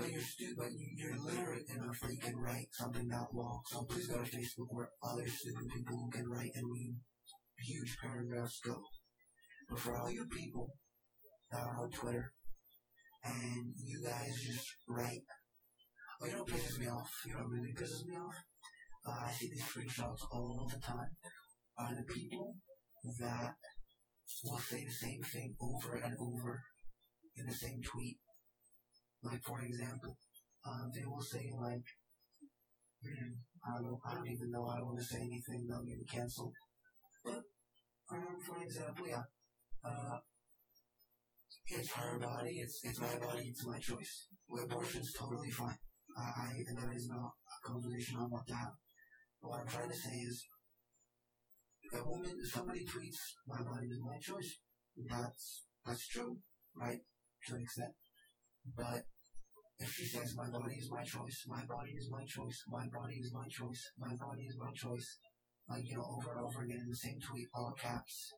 But 0.00 0.12
you're 0.12 0.22
stupid, 0.22 0.56
but 0.56 0.72
you- 0.72 0.94
you're 0.96 1.18
literate 1.18 1.68
enough 1.68 2.00
that 2.00 2.14
you 2.14 2.20
can 2.20 2.36
write 2.36 2.72
something 2.72 3.06
that 3.08 3.34
long. 3.34 3.62
So 3.66 3.84
please 3.84 4.06
go 4.08 4.24
to 4.24 4.30
Facebook 4.30 4.72
where 4.72 4.90
other 5.02 5.28
stupid 5.28 5.68
people 5.68 5.98
who 5.98 6.10
can 6.10 6.26
write 6.26 6.52
and 6.54 6.72
read 6.72 6.98
huge 7.58 7.98
paragraphs 7.98 8.60
go. 8.60 8.82
But 9.68 9.78
for 9.78 9.96
all 9.96 10.10
you 10.10 10.26
people 10.26 10.74
that 11.50 11.60
are 11.60 11.84
on 11.84 11.90
Twitter, 11.90 12.32
and 13.22 13.74
you 13.76 14.02
guys 14.02 14.40
just 14.40 14.74
write, 14.88 15.22
oh, 16.22 16.26
you 16.26 16.32
know 16.32 16.44
what 16.44 16.48
pisses 16.48 16.78
me 16.78 16.86
off? 16.86 17.12
You 17.26 17.34
know 17.34 17.40
what 17.40 17.50
really 17.50 17.74
pisses 17.74 18.06
me 18.06 18.16
off? 18.16 18.36
Uh, 19.04 19.26
I 19.26 19.32
see 19.32 19.50
these 19.50 19.64
screenshots 19.64 20.22
all 20.32 20.66
the 20.72 20.80
time. 20.80 21.14
Are 21.76 21.94
the 21.94 22.04
people 22.04 22.56
that 23.18 23.54
will 24.44 24.58
say 24.58 24.82
the 24.82 24.92
same 24.92 25.22
thing 25.22 25.56
over 25.60 25.96
and 25.96 26.16
over 26.18 26.64
in 27.36 27.46
the 27.46 27.54
same 27.54 27.82
tweet. 27.82 28.18
Like 29.22 29.42
for 29.42 29.60
example, 29.60 30.16
um, 30.66 30.90
they 30.94 31.04
will 31.04 31.22
say 31.22 31.50
like, 31.58 31.84
I 33.04 33.80
don't 33.80 34.00
I 34.06 34.14
don't 34.14 34.28
even 34.28 34.50
know. 34.50 34.66
I 34.66 34.76
don't 34.78 34.86
want 34.86 34.98
to 34.98 35.04
say 35.04 35.18
anything 35.18 35.66
that'll 35.68 35.84
get 35.84 36.08
canceled. 36.08 36.54
But 37.24 37.42
um, 38.12 38.36
for 38.46 38.62
example, 38.62 39.06
yeah, 39.08 39.22
uh, 39.84 40.18
it's 41.66 41.92
her 41.92 42.18
body, 42.18 42.60
it's 42.60 42.80
it's 42.82 43.00
my 43.00 43.16
body, 43.18 43.48
it's 43.48 43.66
my 43.66 43.78
choice. 43.78 44.26
Well, 44.48 44.64
abortion's 44.64 45.12
totally 45.12 45.50
fine. 45.50 45.78
I, 46.16 46.22
I 46.22 46.48
and 46.66 46.78
that 46.78 46.96
is 46.96 47.08
not 47.08 47.30
a 47.30 47.68
conversation 47.68 48.16
I 48.18 48.26
want 48.26 48.46
to 48.48 48.54
have. 48.54 48.72
But 49.40 49.48
what 49.50 49.60
I'm 49.60 49.68
trying 49.68 49.88
to 49.88 49.96
say 49.96 50.16
is, 50.16 50.44
a 51.94 52.04
woman, 52.04 52.36
somebody 52.44 52.84
tweets, 52.84 53.20
my 53.46 53.62
body 53.62 53.86
is 53.86 54.00
my 54.04 54.18
choice. 54.20 54.58
That's, 55.08 55.64
that's 55.86 56.06
true, 56.08 56.38
right? 56.76 57.00
To 57.46 57.54
an 57.54 57.62
extent. 57.62 57.94
But 58.76 59.04
if 59.78 59.90
she 59.92 60.04
says, 60.04 60.36
my 60.36 60.48
body 60.50 60.76
is 60.76 60.90
my 60.90 61.02
choice, 61.02 61.44
my 61.48 61.64
body 61.64 61.92
is 61.96 62.10
my 62.10 62.24
choice, 62.24 62.62
my 62.68 62.86
body 62.92 63.16
is 63.16 63.32
my 63.32 63.48
choice, 63.48 63.92
my 63.98 64.14
body 64.16 64.42
is 64.44 64.56
my 64.58 64.72
choice, 64.72 65.18
like, 65.68 65.84
you 65.84 65.96
know, 65.96 66.04
over 66.04 66.36
and 66.36 66.44
over 66.44 66.62
again 66.62 66.80
in 66.84 66.90
the 66.90 66.96
same 66.96 67.18
tweet, 67.20 67.48
all 67.54 67.72
caps, 67.80 68.32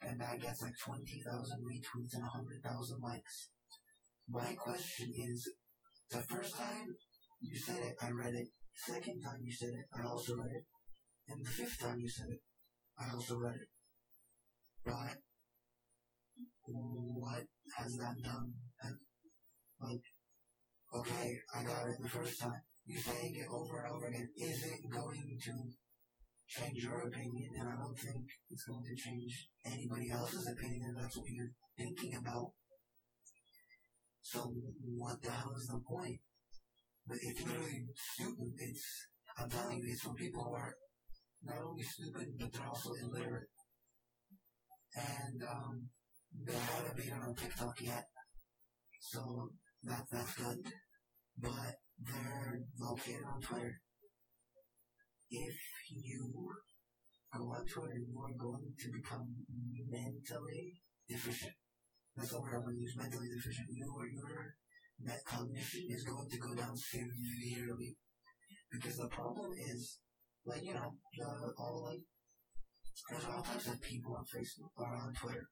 and 0.00 0.20
that 0.20 0.40
gets 0.40 0.62
like 0.62 0.72
20,000 0.84 1.58
retweets 1.60 2.14
and 2.14 2.22
100,000 2.22 3.00
likes. 3.02 3.50
My 4.28 4.54
question 4.54 5.12
is, 5.14 5.52
the 6.10 6.22
first 6.22 6.56
time 6.56 6.96
you 7.40 7.58
said 7.58 7.78
it, 7.78 7.96
I 8.00 8.10
read 8.10 8.34
it. 8.34 8.48
Second 8.74 9.20
time 9.20 9.40
you 9.42 9.52
said 9.52 9.70
it, 9.70 9.86
I 9.92 10.06
also 10.06 10.36
read 10.36 10.52
it. 10.52 10.64
And 11.28 11.44
the 11.44 11.50
fifth 11.50 11.78
time 11.80 11.98
you 12.00 12.08
said 12.08 12.28
it, 12.30 12.40
I 12.98 13.12
also 13.12 13.36
read 13.36 13.54
it. 13.56 13.68
But 14.84 15.18
what 16.64 17.44
has 17.76 17.96
that 17.96 18.22
done? 18.22 18.54
Like, 19.80 20.04
okay, 20.94 21.28
I 21.54 21.62
got 21.62 21.88
it 21.88 21.98
the 22.00 22.08
first 22.08 22.40
time. 22.40 22.62
You 22.86 22.98
saying 23.00 23.34
it 23.34 23.48
over 23.50 23.82
and 23.82 23.92
over 23.92 24.06
again. 24.06 24.28
Is 24.36 24.62
it 24.62 24.90
going 24.90 25.38
to 25.44 25.52
change 26.46 26.84
your 26.84 27.00
opinion? 27.06 27.50
And 27.58 27.68
I 27.68 27.76
don't 27.76 27.98
think 27.98 28.24
it's 28.50 28.64
going 28.64 28.84
to 28.84 29.02
change 29.02 29.48
anybody 29.64 30.10
else's 30.10 30.48
opinion 30.48 30.94
if 30.94 31.02
that's 31.02 31.16
what 31.16 31.28
you're 31.28 31.52
thinking 31.76 32.16
about. 32.20 32.52
So 34.22 34.52
what 34.96 35.20
the 35.22 35.30
hell 35.30 35.54
is 35.56 35.66
the 35.66 35.80
point? 35.86 36.20
But 37.06 37.18
it's 37.22 37.42
literally 37.42 37.86
stupid. 37.94 38.52
It's 38.58 39.06
I'm 39.38 39.50
telling 39.50 39.78
you, 39.78 39.84
it's 39.92 40.02
for 40.02 40.14
people 40.14 40.44
who 40.44 40.54
are 40.54 40.74
not 41.44 41.62
only 41.62 41.82
stupid 41.82 42.28
but 42.38 42.52
they're 42.52 42.66
also 42.66 42.90
illiterate. 43.02 43.48
And 44.96 45.42
um, 45.42 45.88
they 46.46 46.54
haven't 46.54 46.98
it 46.98 47.12
on 47.12 47.34
TikTok 47.34 47.80
yet, 47.82 48.04
so 49.00 49.50
that 49.86 50.04
that's 50.10 50.34
good. 50.34 50.58
But 51.38 51.74
they're 51.98 52.60
located 52.78 53.24
on 53.26 53.40
Twitter. 53.40 53.80
If 55.30 55.56
you 55.90 56.32
go 57.36 57.44
on 57.52 57.66
Twitter, 57.66 57.98
you 57.98 58.16
are 58.18 58.36
going 58.38 58.72
to 58.78 58.88
become 58.92 59.26
mentally 59.90 60.82
deficient. 61.08 61.52
That's 62.16 62.30
the 62.30 62.40
word 62.40 62.56
I'm 62.56 62.64
going 62.64 62.76
to 62.76 62.82
use. 62.82 62.96
Mentally 62.96 63.28
deficient. 63.28 63.68
You 63.70 63.92
or 63.96 64.06
your 64.06 64.54
metacognition 65.04 65.92
is 65.92 66.04
going 66.04 66.28
to 66.30 66.38
go 66.38 66.54
down 66.54 66.76
severely. 66.76 67.96
Because 68.72 68.96
the 68.96 69.08
problem 69.08 69.52
is, 69.52 70.00
like, 70.44 70.62
you 70.62 70.74
know, 70.74 70.96
uh, 71.20 71.48
all 71.58 71.84
like, 71.84 72.02
there's 73.10 73.26
all 73.26 73.42
types 73.42 73.68
of 73.68 73.80
people 73.82 74.16
on 74.16 74.24
Facebook 74.24 74.72
or 74.76 74.88
on 74.88 75.12
Twitter. 75.12 75.46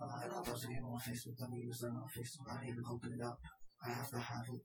Uh, 0.00 0.24
and 0.24 0.32
all 0.32 0.42
types 0.42 0.64
of 0.64 0.70
people 0.70 0.96
on 0.96 1.00
Facebook 1.00 1.36
I 1.36 1.44
that 1.44 1.60
use 1.60 1.78
them 1.80 1.96
on 1.96 2.08
Facebook. 2.08 2.48
I 2.48 2.56
don't 2.56 2.72
even 2.72 2.84
open 2.90 3.12
it 3.12 3.24
up. 3.24 3.38
I 3.84 3.90
have 3.90 4.10
to 4.10 4.18
have 4.18 4.46
it 4.52 4.64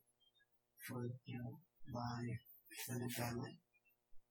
for, 0.87 1.07
you 1.25 1.37
know, 1.39 1.59
my 1.91 2.21
extended 2.71 3.11
family. 3.11 3.59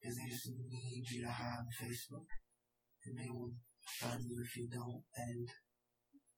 Because 0.01 0.17
they 0.17 0.29
just 0.29 0.49
need 0.69 1.05
you 1.11 1.23
to 1.25 1.33
have 1.33 1.65
Facebook. 1.81 2.29
And 3.07 3.17
they 3.19 3.31
will 3.31 3.53
find 4.01 4.21
you 4.21 4.43
if 4.45 4.57
you 4.57 4.69
don't. 4.69 5.03
And 5.17 5.49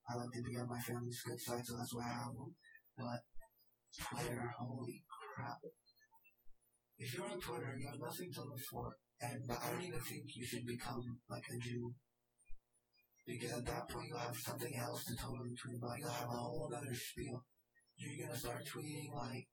I 0.09 0.15
like 0.15 0.31
to 0.35 0.43
be 0.43 0.57
on 0.57 0.69
my 0.69 0.79
family's 0.79 1.23
good 1.27 1.41
side, 1.41 1.67
so 1.67 1.77
that's 1.77 1.95
why 1.95 2.05
I 2.05 2.19
have 2.23 2.35
them. 2.35 2.55
But 2.97 3.21
Twitter, 3.99 4.55
holy 4.59 5.03
crap. 5.11 5.59
If 6.99 7.15
you're 7.15 7.27
on 7.27 7.41
Twitter, 7.41 7.77
you 7.79 7.89
have 7.91 8.01
nothing 8.01 8.31
to 8.33 8.43
live 8.43 8.65
for. 8.71 8.97
And 9.21 9.51
I 9.51 9.71
don't 9.71 9.83
even 9.83 10.01
think 10.01 10.25
you 10.35 10.47
should 10.47 10.67
become 10.67 11.03
like 11.29 11.45
a 11.51 11.59
Jew. 11.59 11.93
Because 13.27 13.53
at 13.59 13.67
that 13.67 13.89
point 13.89 14.07
you'll 14.09 14.19
have 14.19 14.37
something 14.37 14.77
else 14.79 15.05
to 15.05 15.17
totally 15.17 15.55
tweet 15.59 15.79
about. 15.79 15.99
You'll 15.99 16.11
have 16.11 16.29
a 16.29 16.39
whole 16.39 16.71
other 16.71 16.95
spiel. 16.95 17.45
You're 17.97 18.27
gonna 18.27 18.39
start 18.39 18.65
tweeting 18.67 19.13
like 19.15 19.49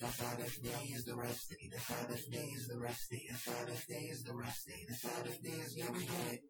the 0.00 0.08
Sabbath 0.08 0.62
day 0.62 0.84
is 0.94 1.04
the 1.04 1.16
rest 1.16 1.50
day. 1.50 1.68
The 1.70 1.80
Sabbath 1.80 2.30
day 2.30 2.48
is 2.56 2.66
the 2.66 2.78
rest 2.78 3.10
day. 3.10 3.22
The 3.30 3.38
Sabbath 3.38 3.86
day 3.86 4.08
is 4.10 4.22
the 4.22 4.34
rest 4.34 4.66
day. 4.66 4.84
The 4.88 4.94
Sabbath 4.94 5.42
day 5.42 5.50
is 5.50 5.76
yeah, 5.76 5.90
we 5.92 6.00
get 6.00 6.32
it. 6.32 6.40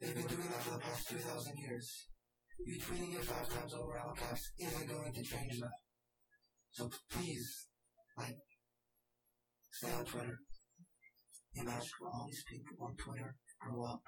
They've 0.00 0.14
been 0.14 0.26
doing 0.26 0.48
that 0.48 0.62
for 0.62 0.74
the 0.74 0.80
past 0.80 1.08
two 1.08 1.18
thousand 1.18 1.58
years. 1.58 2.08
You 2.64 2.80
tweeting 2.80 3.14
it 3.14 3.24
five 3.24 3.48
times 3.48 3.74
over 3.74 3.98
all 3.98 4.14
caps 4.14 4.50
isn't 4.58 4.88
going 4.88 5.12
to 5.12 5.22
change 5.22 5.60
that. 5.60 5.78
So 6.70 6.88
please, 7.10 7.68
like, 8.16 8.36
stay 9.72 9.92
on 9.92 10.04
Twitter. 10.04 10.38
Imagine 11.54 11.88
all 12.06 12.26
these 12.28 12.44
people 12.48 12.86
on 12.86 12.96
Twitter 12.96 13.36
grow 13.60 13.84
up. 13.84 14.02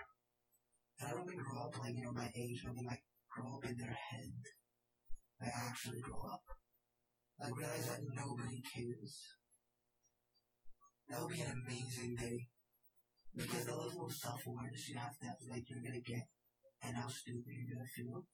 And 0.98 1.08
I 1.08 1.12
don't 1.12 1.26
mean 1.26 1.38
grow 1.38 1.64
up 1.64 1.78
like, 1.78 1.94
you 1.94 2.04
know, 2.04 2.12
my 2.12 2.30
age. 2.34 2.64
I 2.66 2.72
mean 2.72 2.86
like 2.86 3.02
grow 3.30 3.56
up 3.56 3.64
in 3.64 3.76
their 3.76 3.96
head. 4.10 4.32
They 5.44 5.52
actually 5.52 6.00
grow 6.00 6.24
up. 6.32 6.40
Like 7.36 7.52
realize 7.52 7.84
that 7.84 8.00
nobody 8.00 8.64
cares. 8.64 9.36
That 11.08 11.20
would 11.20 11.36
be 11.36 11.42
an 11.44 11.52
amazing 11.52 12.16
day. 12.16 12.48
Because 13.36 13.66
the 13.66 13.76
level 13.76 14.06
of 14.06 14.14
self-awareness 14.14 14.88
you 14.88 14.96
have 14.96 15.18
to 15.18 15.26
have, 15.26 15.36
like, 15.50 15.68
you're 15.68 15.82
gonna 15.82 16.00
get, 16.00 16.30
and 16.80 16.96
how 16.96 17.08
stupid 17.08 17.50
you're 17.50 17.76
gonna 17.76 17.90
feel. 17.92 18.24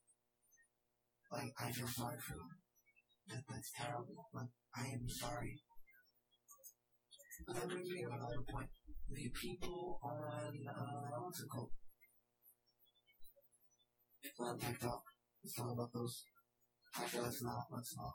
Like, 1.32 1.50
I 1.58 1.72
feel 1.72 1.88
sorry 1.88 2.20
for 2.20 2.36
them. 2.36 2.52
That, 3.26 3.42
that's 3.48 3.72
terrible. 3.74 4.28
Like, 4.32 4.52
I 4.76 4.92
am 4.92 5.08
sorry. 5.08 5.58
But 7.46 7.56
that 7.56 7.68
brings 7.68 7.90
me 7.90 8.04
to 8.04 8.12
another 8.12 8.44
point. 8.46 8.70
The 9.10 9.30
people 9.34 9.98
on, 10.04 10.52
uh, 10.68 11.18
what's 11.24 11.40
it 11.40 11.48
called? 11.48 11.72
People 14.22 14.46
on 14.46 14.58
TikTok. 14.58 15.02
Let's 15.42 15.58
about 15.58 15.92
those. 15.92 16.22
Actually, 16.96 17.22
let's 17.22 17.42
not. 17.42 17.66
Let's 17.70 17.96
not. 17.96 18.14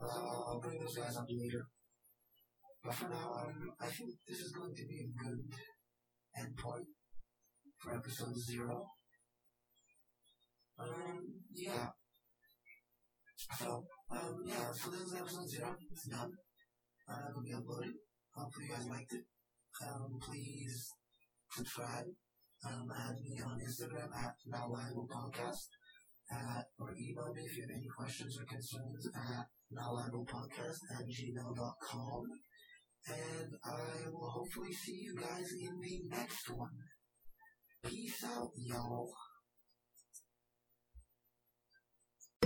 Uh, 0.00 0.06
I'll, 0.06 0.44
I'll 0.48 0.60
bring 0.60 0.78
those 0.78 0.96
guys 0.96 1.16
up 1.16 1.26
later. 1.28 1.66
But 2.84 2.94
for 2.94 3.08
now, 3.08 3.46
um, 3.46 3.72
I 3.80 3.86
think 3.86 4.10
this 4.26 4.38
is 4.38 4.52
going 4.52 4.74
to 4.74 4.86
be 4.86 5.06
a 5.06 5.24
good 5.24 5.38
endpoint 6.38 6.86
for 7.78 7.94
episode 7.94 8.36
zero. 8.36 8.86
Um, 10.78 11.20
yeah. 11.54 11.88
So, 13.58 13.84
um, 14.10 14.42
yeah, 14.46 14.72
so 14.72 14.90
this 14.90 15.00
is 15.00 15.14
episode 15.14 15.48
zero. 15.48 15.76
It's 15.90 16.08
done. 16.08 16.32
Uh, 17.08 17.30
it'll 17.30 17.42
be 17.42 17.52
uploaded. 17.52 17.94
Hopefully 18.34 18.66
you 18.66 18.74
guys 18.74 18.88
liked 18.88 19.12
it. 19.12 19.24
Um, 19.86 20.18
please 20.20 20.88
subscribe. 21.50 22.06
Um, 22.64 22.86
add 22.94 23.16
me 23.22 23.40
on 23.44 23.58
Instagram 23.58 24.10
at 24.14 24.34
Nowliable 24.48 25.08
Podcast. 25.08 25.66
Or 26.78 26.94
email 26.98 27.32
me 27.34 27.42
if 27.42 27.56
you 27.56 27.62
have 27.62 27.76
any 27.76 27.88
questions 27.96 28.38
or 28.38 28.44
concerns 28.44 29.08
at 29.14 29.46
nowliablepodcast 29.72 30.80
at 30.98 31.06
gmail.com. 31.06 32.22
And 33.08 33.50
I 33.64 34.10
will 34.10 34.30
hopefully 34.30 34.72
see 34.72 35.00
you 35.02 35.16
guys 35.16 35.50
in 35.60 35.80
the 35.80 36.16
next 36.16 36.50
one. 36.50 36.78
Peace 37.84 38.24
out, 38.24 38.50
y'all. 38.56 39.12